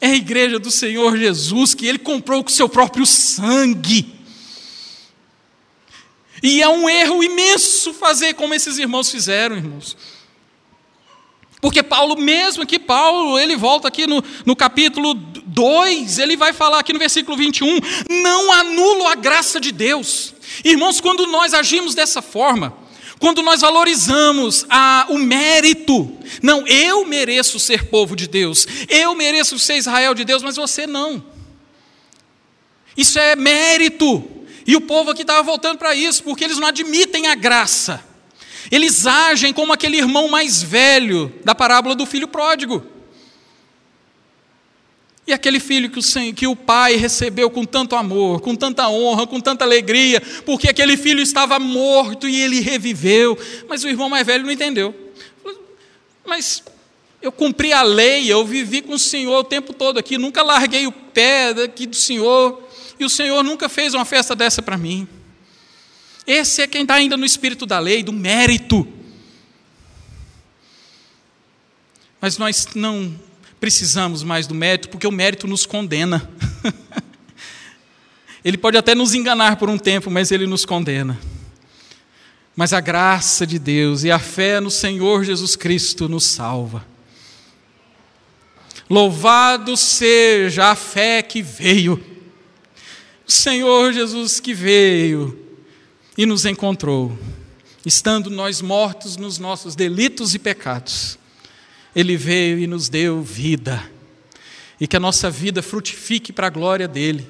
É 0.00 0.08
a 0.08 0.14
igreja 0.14 0.58
do 0.58 0.70
Senhor 0.70 1.16
Jesus 1.16 1.74
que 1.74 1.86
ele 1.86 1.98
comprou 1.98 2.42
com 2.42 2.50
seu 2.50 2.68
próprio 2.68 3.04
sangue. 3.04 4.14
E 6.42 6.62
é 6.62 6.68
um 6.68 6.88
erro 6.88 7.22
imenso 7.22 7.92
fazer 7.92 8.34
como 8.34 8.54
esses 8.54 8.78
irmãos 8.78 9.10
fizeram, 9.10 9.56
irmãos. 9.56 9.96
Porque 11.60 11.82
Paulo, 11.82 12.16
mesmo 12.16 12.62
aqui, 12.62 12.78
Paulo, 12.78 13.38
ele 13.38 13.56
volta 13.56 13.88
aqui 13.88 14.06
no, 14.06 14.22
no 14.46 14.54
capítulo 14.54 15.14
2, 15.14 16.18
ele 16.18 16.36
vai 16.36 16.52
falar 16.52 16.78
aqui 16.78 16.92
no 16.92 16.98
versículo 16.98 17.36
21, 17.36 17.80
não 18.22 18.52
anulo 18.52 19.08
a 19.08 19.14
graça 19.16 19.60
de 19.60 19.72
Deus. 19.72 20.34
Irmãos, 20.64 21.00
quando 21.00 21.26
nós 21.26 21.54
agimos 21.54 21.94
dessa 21.94 22.22
forma, 22.22 22.72
quando 23.18 23.42
nós 23.42 23.62
valorizamos 23.62 24.64
a, 24.70 25.06
o 25.08 25.18
mérito, 25.18 26.12
não, 26.40 26.64
eu 26.66 27.04
mereço 27.04 27.58
ser 27.58 27.86
povo 27.86 28.14
de 28.14 28.28
Deus, 28.28 28.66
eu 28.88 29.14
mereço 29.16 29.58
ser 29.58 29.76
Israel 29.76 30.14
de 30.14 30.24
Deus, 30.24 30.42
mas 30.42 30.54
você 30.54 30.86
não. 30.86 31.24
Isso 32.96 33.18
é 33.18 33.34
mérito. 33.34 34.24
E 34.66 34.76
o 34.76 34.80
povo 34.80 35.10
aqui 35.10 35.22
estava 35.22 35.42
voltando 35.42 35.78
para 35.78 35.94
isso, 35.94 36.22
porque 36.22 36.44
eles 36.44 36.58
não 36.58 36.68
admitem 36.68 37.26
a 37.26 37.34
graça. 37.34 38.04
Eles 38.70 39.06
agem 39.06 39.52
como 39.52 39.72
aquele 39.72 39.96
irmão 39.96 40.28
mais 40.28 40.62
velho 40.62 41.32
da 41.44 41.54
parábola 41.54 41.94
do 41.94 42.04
filho 42.04 42.28
pródigo. 42.28 42.84
E 45.26 45.32
aquele 45.32 45.60
filho 45.60 45.90
que 45.90 45.98
o, 45.98 46.34
que 46.34 46.46
o 46.46 46.56
pai 46.56 46.96
recebeu 46.96 47.50
com 47.50 47.64
tanto 47.64 47.94
amor, 47.94 48.40
com 48.40 48.54
tanta 48.54 48.88
honra, 48.88 49.26
com 49.26 49.38
tanta 49.38 49.62
alegria, 49.62 50.22
porque 50.46 50.70
aquele 50.70 50.96
filho 50.96 51.20
estava 51.20 51.58
morto 51.58 52.26
e 52.26 52.40
ele 52.40 52.60
reviveu. 52.60 53.38
Mas 53.68 53.84
o 53.84 53.88
irmão 53.88 54.08
mais 54.08 54.26
velho 54.26 54.44
não 54.44 54.50
entendeu. 54.50 54.94
Mas 56.26 56.62
eu 57.20 57.30
cumpri 57.32 57.72
a 57.72 57.82
lei, 57.82 58.32
eu 58.32 58.44
vivi 58.44 58.80
com 58.80 58.94
o 58.94 58.98
Senhor 58.98 59.38
o 59.40 59.44
tempo 59.44 59.72
todo 59.72 59.98
aqui, 59.98 60.16
nunca 60.16 60.42
larguei 60.42 60.86
o 60.86 60.92
pé 60.92 61.52
daqui 61.52 61.86
do 61.86 61.96
Senhor, 61.96 62.62
e 62.98 63.04
o 63.04 63.08
Senhor 63.10 63.42
nunca 63.42 63.68
fez 63.68 63.92
uma 63.92 64.04
festa 64.04 64.34
dessa 64.34 64.62
para 64.62 64.78
mim. 64.78 65.06
Esse 66.28 66.60
é 66.60 66.66
quem 66.66 66.82
está 66.82 66.96
ainda 66.96 67.16
no 67.16 67.24
espírito 67.24 67.64
da 67.64 67.78
lei, 67.78 68.02
do 68.02 68.12
mérito. 68.12 68.86
Mas 72.20 72.36
nós 72.36 72.68
não 72.74 73.18
precisamos 73.58 74.22
mais 74.22 74.46
do 74.46 74.54
mérito, 74.54 74.90
porque 74.90 75.06
o 75.06 75.10
mérito 75.10 75.46
nos 75.46 75.64
condena. 75.64 76.30
ele 78.44 78.58
pode 78.58 78.76
até 78.76 78.94
nos 78.94 79.14
enganar 79.14 79.56
por 79.56 79.70
um 79.70 79.78
tempo, 79.78 80.10
mas 80.10 80.30
ele 80.30 80.46
nos 80.46 80.66
condena. 80.66 81.18
Mas 82.54 82.74
a 82.74 82.80
graça 82.80 83.46
de 83.46 83.58
Deus 83.58 84.04
e 84.04 84.10
a 84.10 84.18
fé 84.18 84.60
no 84.60 84.70
Senhor 84.70 85.24
Jesus 85.24 85.56
Cristo 85.56 86.10
nos 86.10 86.24
salva. 86.24 86.86
Louvado 88.90 89.78
seja 89.78 90.72
a 90.72 90.74
fé 90.74 91.22
que 91.22 91.40
veio, 91.40 92.04
o 93.26 93.32
Senhor 93.32 93.94
Jesus 93.94 94.40
que 94.40 94.52
veio 94.52 95.47
e 96.18 96.26
nos 96.26 96.44
encontrou, 96.44 97.18
estando 97.86 98.28
nós 98.28 98.60
mortos 98.60 99.16
nos 99.16 99.38
nossos 99.38 99.74
delitos 99.74 100.34
e 100.34 100.38
pecados 100.38 101.16
ele 101.98 102.16
veio 102.16 102.60
e 102.60 102.66
nos 102.68 102.88
deu 102.88 103.22
vida. 103.22 103.82
E 104.80 104.86
que 104.86 104.96
a 104.96 105.00
nossa 105.00 105.28
vida 105.28 105.60
frutifique 105.62 106.32
para 106.32 106.46
a 106.46 106.50
glória 106.50 106.86
dele. 106.86 107.28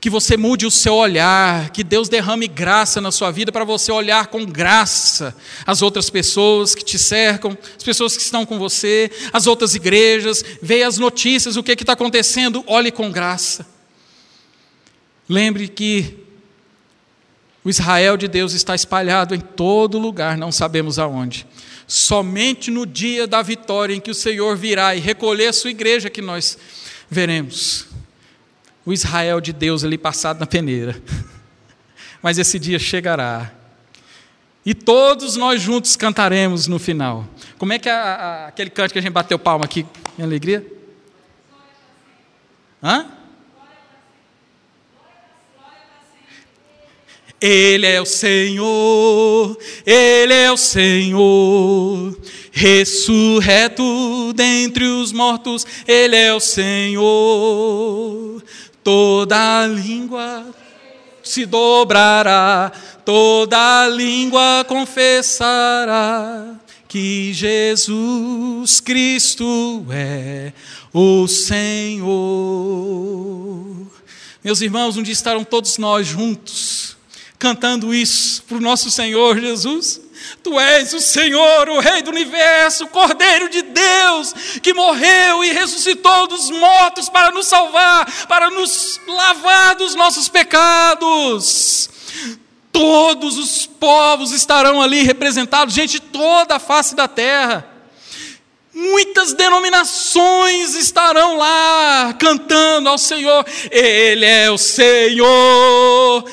Que 0.00 0.08
você 0.08 0.36
mude 0.36 0.64
o 0.64 0.70
seu 0.70 0.94
olhar, 0.94 1.70
que 1.70 1.82
Deus 1.82 2.08
derrame 2.08 2.46
graça 2.46 3.00
na 3.00 3.10
sua 3.10 3.32
vida 3.32 3.50
para 3.50 3.64
você 3.64 3.90
olhar 3.90 4.28
com 4.28 4.46
graça 4.46 5.36
as 5.66 5.82
outras 5.82 6.08
pessoas 6.08 6.72
que 6.72 6.84
te 6.84 6.98
cercam, 6.98 7.58
as 7.76 7.82
pessoas 7.82 8.16
que 8.16 8.22
estão 8.22 8.46
com 8.46 8.60
você, 8.60 9.10
as 9.32 9.48
outras 9.48 9.74
igrejas, 9.74 10.44
veja 10.62 10.86
as 10.86 10.96
notícias, 10.96 11.56
o 11.56 11.62
que 11.64 11.72
está 11.72 11.94
acontecendo, 11.94 12.62
olhe 12.68 12.92
com 12.92 13.10
graça. 13.10 13.66
Lembre 15.28 15.66
que 15.66 16.19
o 17.64 17.68
Israel 17.70 18.16
de 18.16 18.26
Deus 18.26 18.52
está 18.52 18.74
espalhado 18.74 19.34
em 19.34 19.40
todo 19.40 19.98
lugar, 19.98 20.36
não 20.36 20.50
sabemos 20.50 20.98
aonde. 20.98 21.46
Somente 21.86 22.70
no 22.70 22.86
dia 22.86 23.26
da 23.26 23.42
vitória 23.42 23.94
em 23.94 24.00
que 24.00 24.10
o 24.10 24.14
Senhor 24.14 24.56
virá 24.56 24.94
e 24.94 25.00
recolher 25.00 25.48
a 25.48 25.52
sua 25.52 25.70
igreja 25.70 26.08
que 26.08 26.22
nós 26.22 26.56
veremos 27.10 27.88
o 28.84 28.92
Israel 28.92 29.40
de 29.40 29.52
Deus 29.52 29.84
ali 29.84 29.98
passado 29.98 30.40
na 30.40 30.46
peneira. 30.46 31.00
Mas 32.22 32.38
esse 32.38 32.58
dia 32.58 32.78
chegará. 32.78 33.52
E 34.64 34.74
todos 34.74 35.36
nós 35.36 35.60
juntos 35.60 35.96
cantaremos 35.96 36.66
no 36.66 36.78
final. 36.78 37.26
Como 37.58 37.72
é 37.72 37.78
que 37.78 37.88
é 37.88 38.46
aquele 38.48 38.70
canto 38.70 38.92
que 38.92 38.98
a 38.98 39.02
gente 39.02 39.12
bateu 39.12 39.38
palma 39.38 39.64
aqui 39.64 39.86
em 40.18 40.22
alegria? 40.22 40.66
Hã? 42.82 43.19
Ele 47.40 47.86
é 47.86 48.00
o 48.00 48.04
Senhor, 48.04 49.56
Ele 49.86 50.34
é 50.34 50.52
o 50.52 50.58
Senhor, 50.58 52.14
ressurreto 52.52 54.32
dentre 54.34 54.84
os 54.84 55.10
mortos, 55.10 55.66
Ele 55.88 56.16
é 56.16 56.34
o 56.34 56.40
Senhor. 56.40 58.42
Toda 58.84 59.66
língua 59.66 60.44
se 61.22 61.46
dobrará, 61.46 62.70
toda 63.06 63.88
língua 63.88 64.62
confessará 64.68 66.56
que 66.86 67.32
Jesus 67.32 68.80
Cristo 68.80 69.86
é 69.90 70.52
o 70.92 71.26
Senhor. 71.26 72.10
Meus 74.44 74.60
irmãos, 74.60 74.98
um 74.98 75.02
dia 75.02 75.14
estarão 75.14 75.42
todos 75.42 75.78
nós 75.78 76.06
juntos 76.06 76.99
cantando 77.40 77.92
isso 77.94 78.42
para 78.42 78.58
o 78.58 78.60
nosso 78.60 78.90
Senhor 78.90 79.40
Jesus. 79.40 79.98
Tu 80.42 80.60
és 80.60 80.92
o 80.92 81.00
Senhor, 81.00 81.70
o 81.70 81.80
Rei 81.80 82.02
do 82.02 82.10
universo, 82.10 82.84
o 82.84 82.88
Cordeiro 82.88 83.48
de 83.48 83.62
Deus, 83.62 84.34
que 84.62 84.74
morreu 84.74 85.42
e 85.42 85.50
ressuscitou 85.50 86.26
dos 86.26 86.50
mortos 86.50 87.08
para 87.08 87.30
nos 87.30 87.46
salvar, 87.46 88.06
para 88.28 88.50
nos 88.50 89.00
lavar 89.08 89.74
dos 89.74 89.94
nossos 89.94 90.28
pecados. 90.28 91.88
Todos 92.70 93.38
os 93.38 93.66
povos 93.66 94.32
estarão 94.32 94.80
ali 94.82 95.02
representados, 95.02 95.74
gente, 95.74 95.98
toda 95.98 96.56
a 96.56 96.60
face 96.60 96.94
da 96.94 97.08
terra. 97.08 97.66
Muitas 98.72 99.32
denominações 99.32 100.74
estarão 100.74 101.38
lá 101.38 102.14
cantando 102.18 102.90
ao 102.90 102.98
Senhor. 102.98 103.44
Ele 103.70 104.26
é 104.26 104.50
o 104.50 104.58
Senhor. 104.58 106.24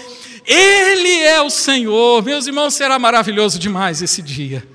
Ele 0.47 1.19
é 1.23 1.41
o 1.41 1.49
Senhor. 1.49 2.23
Meus 2.23 2.47
irmãos, 2.47 2.73
será 2.73 2.97
maravilhoso 2.97 3.59
demais 3.59 4.01
esse 4.01 4.21
dia. 4.21 4.65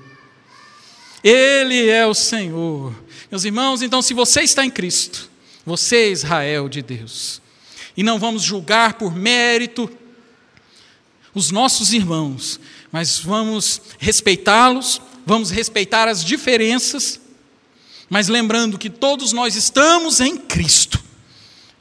Ele 1.23 1.89
é 1.89 2.05
o 2.05 2.13
Senhor. 2.13 2.93
Meus 3.31 3.43
irmãos, 3.43 3.81
então, 3.81 3.99
se 3.99 4.13
você 4.13 4.41
está 4.41 4.63
em 4.63 4.69
Cristo, 4.69 5.31
você 5.65 5.95
é 5.95 6.09
Israel 6.09 6.69
de 6.69 6.83
Deus. 6.83 7.41
E 7.97 8.03
não 8.03 8.19
vamos 8.19 8.43
julgar 8.43 8.93
por 8.93 9.15
mérito 9.15 9.89
os 11.33 11.49
nossos 11.49 11.93
irmãos, 11.93 12.59
mas 12.91 13.17
vamos 13.17 13.81
respeitá-los, 13.97 15.01
vamos 15.25 15.49
respeitar 15.49 16.07
as 16.07 16.23
diferenças, 16.23 17.19
mas 18.07 18.27
lembrando 18.27 18.77
que 18.77 18.89
todos 18.89 19.33
nós 19.33 19.55
estamos 19.55 20.19
em 20.19 20.37
Cristo. 20.37 21.03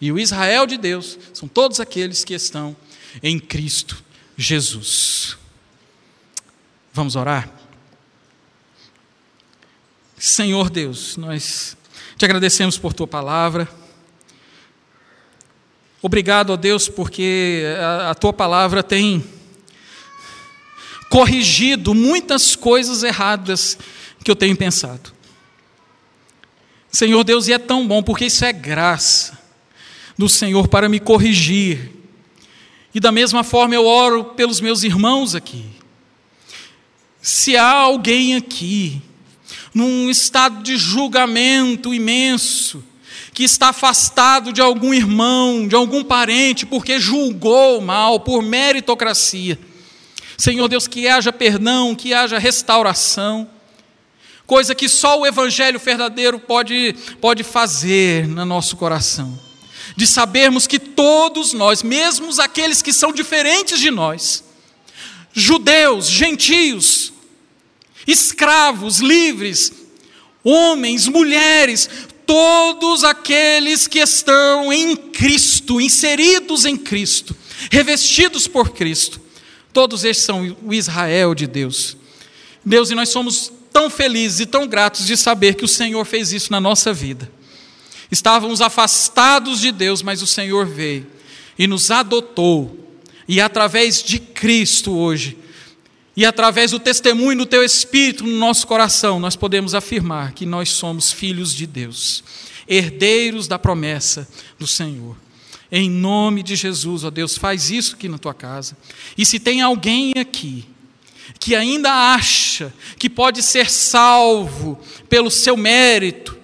E 0.00 0.10
o 0.10 0.18
Israel 0.18 0.66
de 0.66 0.78
Deus 0.78 1.18
são 1.34 1.46
todos 1.46 1.80
aqueles 1.80 2.24
que 2.24 2.32
estão 2.32 2.74
em 3.22 3.38
Cristo 3.38 4.02
Jesus. 4.36 5.36
Vamos 6.92 7.16
orar? 7.16 7.50
Senhor 10.18 10.70
Deus, 10.70 11.16
nós 11.16 11.76
te 12.16 12.24
agradecemos 12.24 12.78
por 12.78 12.92
tua 12.92 13.08
palavra. 13.08 13.68
Obrigado, 16.00 16.50
ó 16.50 16.56
Deus, 16.56 16.88
porque 16.88 17.64
a, 17.78 18.10
a 18.10 18.14
tua 18.14 18.32
palavra 18.32 18.82
tem 18.82 19.24
corrigido 21.08 21.94
muitas 21.94 22.54
coisas 22.56 23.02
erradas 23.02 23.76
que 24.24 24.30
eu 24.30 24.36
tenho 24.36 24.56
pensado. 24.56 25.12
Senhor 26.90 27.24
Deus, 27.24 27.48
e 27.48 27.52
é 27.52 27.58
tão 27.58 27.86
bom, 27.86 28.02
porque 28.02 28.26
isso 28.26 28.44
é 28.44 28.52
graça 28.52 29.38
do 30.16 30.28
Senhor 30.28 30.68
para 30.68 30.88
me 30.88 31.00
corrigir. 31.00 32.01
E 32.94 33.00
da 33.00 33.10
mesma 33.10 33.42
forma 33.42 33.74
eu 33.74 33.86
oro 33.86 34.24
pelos 34.24 34.60
meus 34.60 34.82
irmãos 34.82 35.34
aqui. 35.34 35.64
Se 37.20 37.56
há 37.56 37.70
alguém 37.70 38.34
aqui, 38.34 39.00
num 39.72 40.10
estado 40.10 40.62
de 40.62 40.76
julgamento 40.76 41.94
imenso, 41.94 42.84
que 43.32 43.44
está 43.44 43.68
afastado 43.68 44.52
de 44.52 44.60
algum 44.60 44.92
irmão, 44.92 45.66
de 45.66 45.74
algum 45.74 46.04
parente, 46.04 46.66
porque 46.66 47.00
julgou 47.00 47.80
mal, 47.80 48.20
por 48.20 48.42
meritocracia. 48.42 49.58
Senhor 50.36 50.68
Deus, 50.68 50.86
que 50.86 51.08
haja 51.08 51.32
perdão, 51.32 51.94
que 51.94 52.12
haja 52.12 52.38
restauração, 52.38 53.48
coisa 54.46 54.74
que 54.74 54.88
só 54.88 55.20
o 55.20 55.26
Evangelho 55.26 55.78
verdadeiro 55.78 56.38
pode, 56.38 56.94
pode 57.20 57.42
fazer 57.42 58.26
no 58.26 58.44
nosso 58.44 58.76
coração. 58.76 59.38
De 59.96 60.06
sabermos 60.06 60.66
que 60.66 60.78
todos 60.78 61.52
nós, 61.52 61.82
mesmo 61.82 62.28
aqueles 62.40 62.80
que 62.80 62.92
são 62.92 63.12
diferentes 63.12 63.78
de 63.78 63.90
nós, 63.90 64.42
judeus, 65.32 66.08
gentios, 66.08 67.12
escravos, 68.06 69.00
livres, 69.00 69.72
homens, 70.44 71.06
mulheres, 71.06 71.88
todos 72.26 73.04
aqueles 73.04 73.86
que 73.86 73.98
estão 73.98 74.72
em 74.72 74.96
Cristo, 74.96 75.80
inseridos 75.80 76.64
em 76.64 76.76
Cristo, 76.76 77.36
revestidos 77.70 78.46
por 78.46 78.70
Cristo, 78.70 79.20
todos 79.72 80.04
estes 80.04 80.24
são 80.24 80.56
o 80.62 80.72
Israel 80.72 81.34
de 81.34 81.46
Deus. 81.46 81.96
Deus, 82.64 82.90
e 82.90 82.94
nós 82.94 83.08
somos 83.08 83.52
tão 83.72 83.88
felizes 83.88 84.40
e 84.40 84.46
tão 84.46 84.66
gratos 84.66 85.06
de 85.06 85.16
saber 85.16 85.54
que 85.54 85.64
o 85.64 85.68
Senhor 85.68 86.04
fez 86.04 86.32
isso 86.32 86.52
na 86.52 86.60
nossa 86.60 86.92
vida. 86.92 87.30
Estávamos 88.12 88.60
afastados 88.60 89.58
de 89.58 89.72
Deus, 89.72 90.02
mas 90.02 90.20
o 90.20 90.26
Senhor 90.26 90.66
veio 90.66 91.06
e 91.58 91.66
nos 91.66 91.90
adotou, 91.90 92.78
e 93.26 93.40
através 93.40 94.02
de 94.02 94.18
Cristo 94.18 94.92
hoje, 94.92 95.38
e 96.14 96.26
através 96.26 96.72
do 96.72 96.78
testemunho 96.78 97.38
do 97.38 97.46
Teu 97.46 97.64
Espírito 97.64 98.24
no 98.24 98.36
nosso 98.36 98.66
coração, 98.66 99.18
nós 99.18 99.34
podemos 99.34 99.74
afirmar 99.74 100.32
que 100.32 100.44
nós 100.44 100.68
somos 100.68 101.10
filhos 101.10 101.54
de 101.54 101.66
Deus, 101.66 102.22
herdeiros 102.68 103.48
da 103.48 103.58
promessa 103.58 104.28
do 104.58 104.66
Senhor. 104.66 105.16
Em 105.70 105.88
nome 105.88 106.42
de 106.42 106.54
Jesus, 106.54 107.04
ó 107.04 107.10
Deus, 107.10 107.38
faz 107.38 107.70
isso 107.70 107.94
aqui 107.94 108.10
na 108.10 108.18
tua 108.18 108.34
casa. 108.34 108.76
E 109.16 109.24
se 109.24 109.40
tem 109.40 109.62
alguém 109.62 110.12
aqui 110.20 110.66
que 111.40 111.54
ainda 111.54 112.12
acha 112.12 112.74
que 112.98 113.08
pode 113.08 113.42
ser 113.42 113.70
salvo 113.70 114.78
pelo 115.08 115.30
seu 115.30 115.56
mérito, 115.56 116.41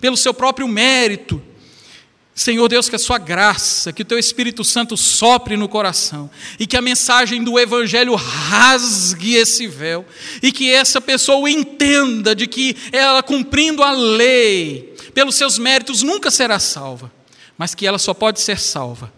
pelo 0.00 0.16
seu 0.16 0.32
próprio 0.32 0.66
mérito, 0.66 1.42
Senhor 2.34 2.68
Deus, 2.68 2.88
que 2.88 2.96
a 2.96 2.98
sua 2.98 3.18
graça, 3.18 3.92
que 3.92 4.00
o 4.00 4.04
teu 4.04 4.18
Espírito 4.18 4.64
Santo 4.64 4.96
sopre 4.96 5.56
no 5.56 5.68
coração 5.68 6.30
e 6.58 6.66
que 6.66 6.76
a 6.76 6.80
mensagem 6.80 7.44
do 7.44 7.58
Evangelho 7.58 8.14
rasgue 8.14 9.34
esse 9.34 9.66
véu 9.66 10.06
e 10.42 10.50
que 10.50 10.72
essa 10.72 11.00
pessoa 11.02 11.50
entenda 11.50 12.34
de 12.34 12.46
que 12.46 12.74
ela, 12.92 13.22
cumprindo 13.22 13.82
a 13.82 13.90
lei, 13.90 14.94
pelos 15.12 15.34
seus 15.34 15.58
méritos, 15.58 16.02
nunca 16.02 16.30
será 16.30 16.58
salva, 16.58 17.12
mas 17.58 17.74
que 17.74 17.86
ela 17.86 17.98
só 17.98 18.14
pode 18.14 18.40
ser 18.40 18.58
salva 18.58 19.12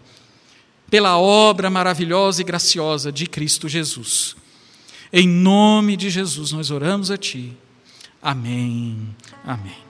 pela 0.89 1.17
obra 1.17 1.69
maravilhosa 1.69 2.41
e 2.41 2.43
graciosa 2.43 3.11
de 3.11 3.25
Cristo 3.25 3.69
Jesus. 3.69 4.35
Em 5.11 5.27
nome 5.27 5.95
de 5.95 6.09
Jesus, 6.09 6.51
nós 6.51 6.69
oramos 6.71 7.09
a 7.09 7.17
Ti. 7.17 7.53
Amém. 8.21 9.15
Amém. 9.45 9.82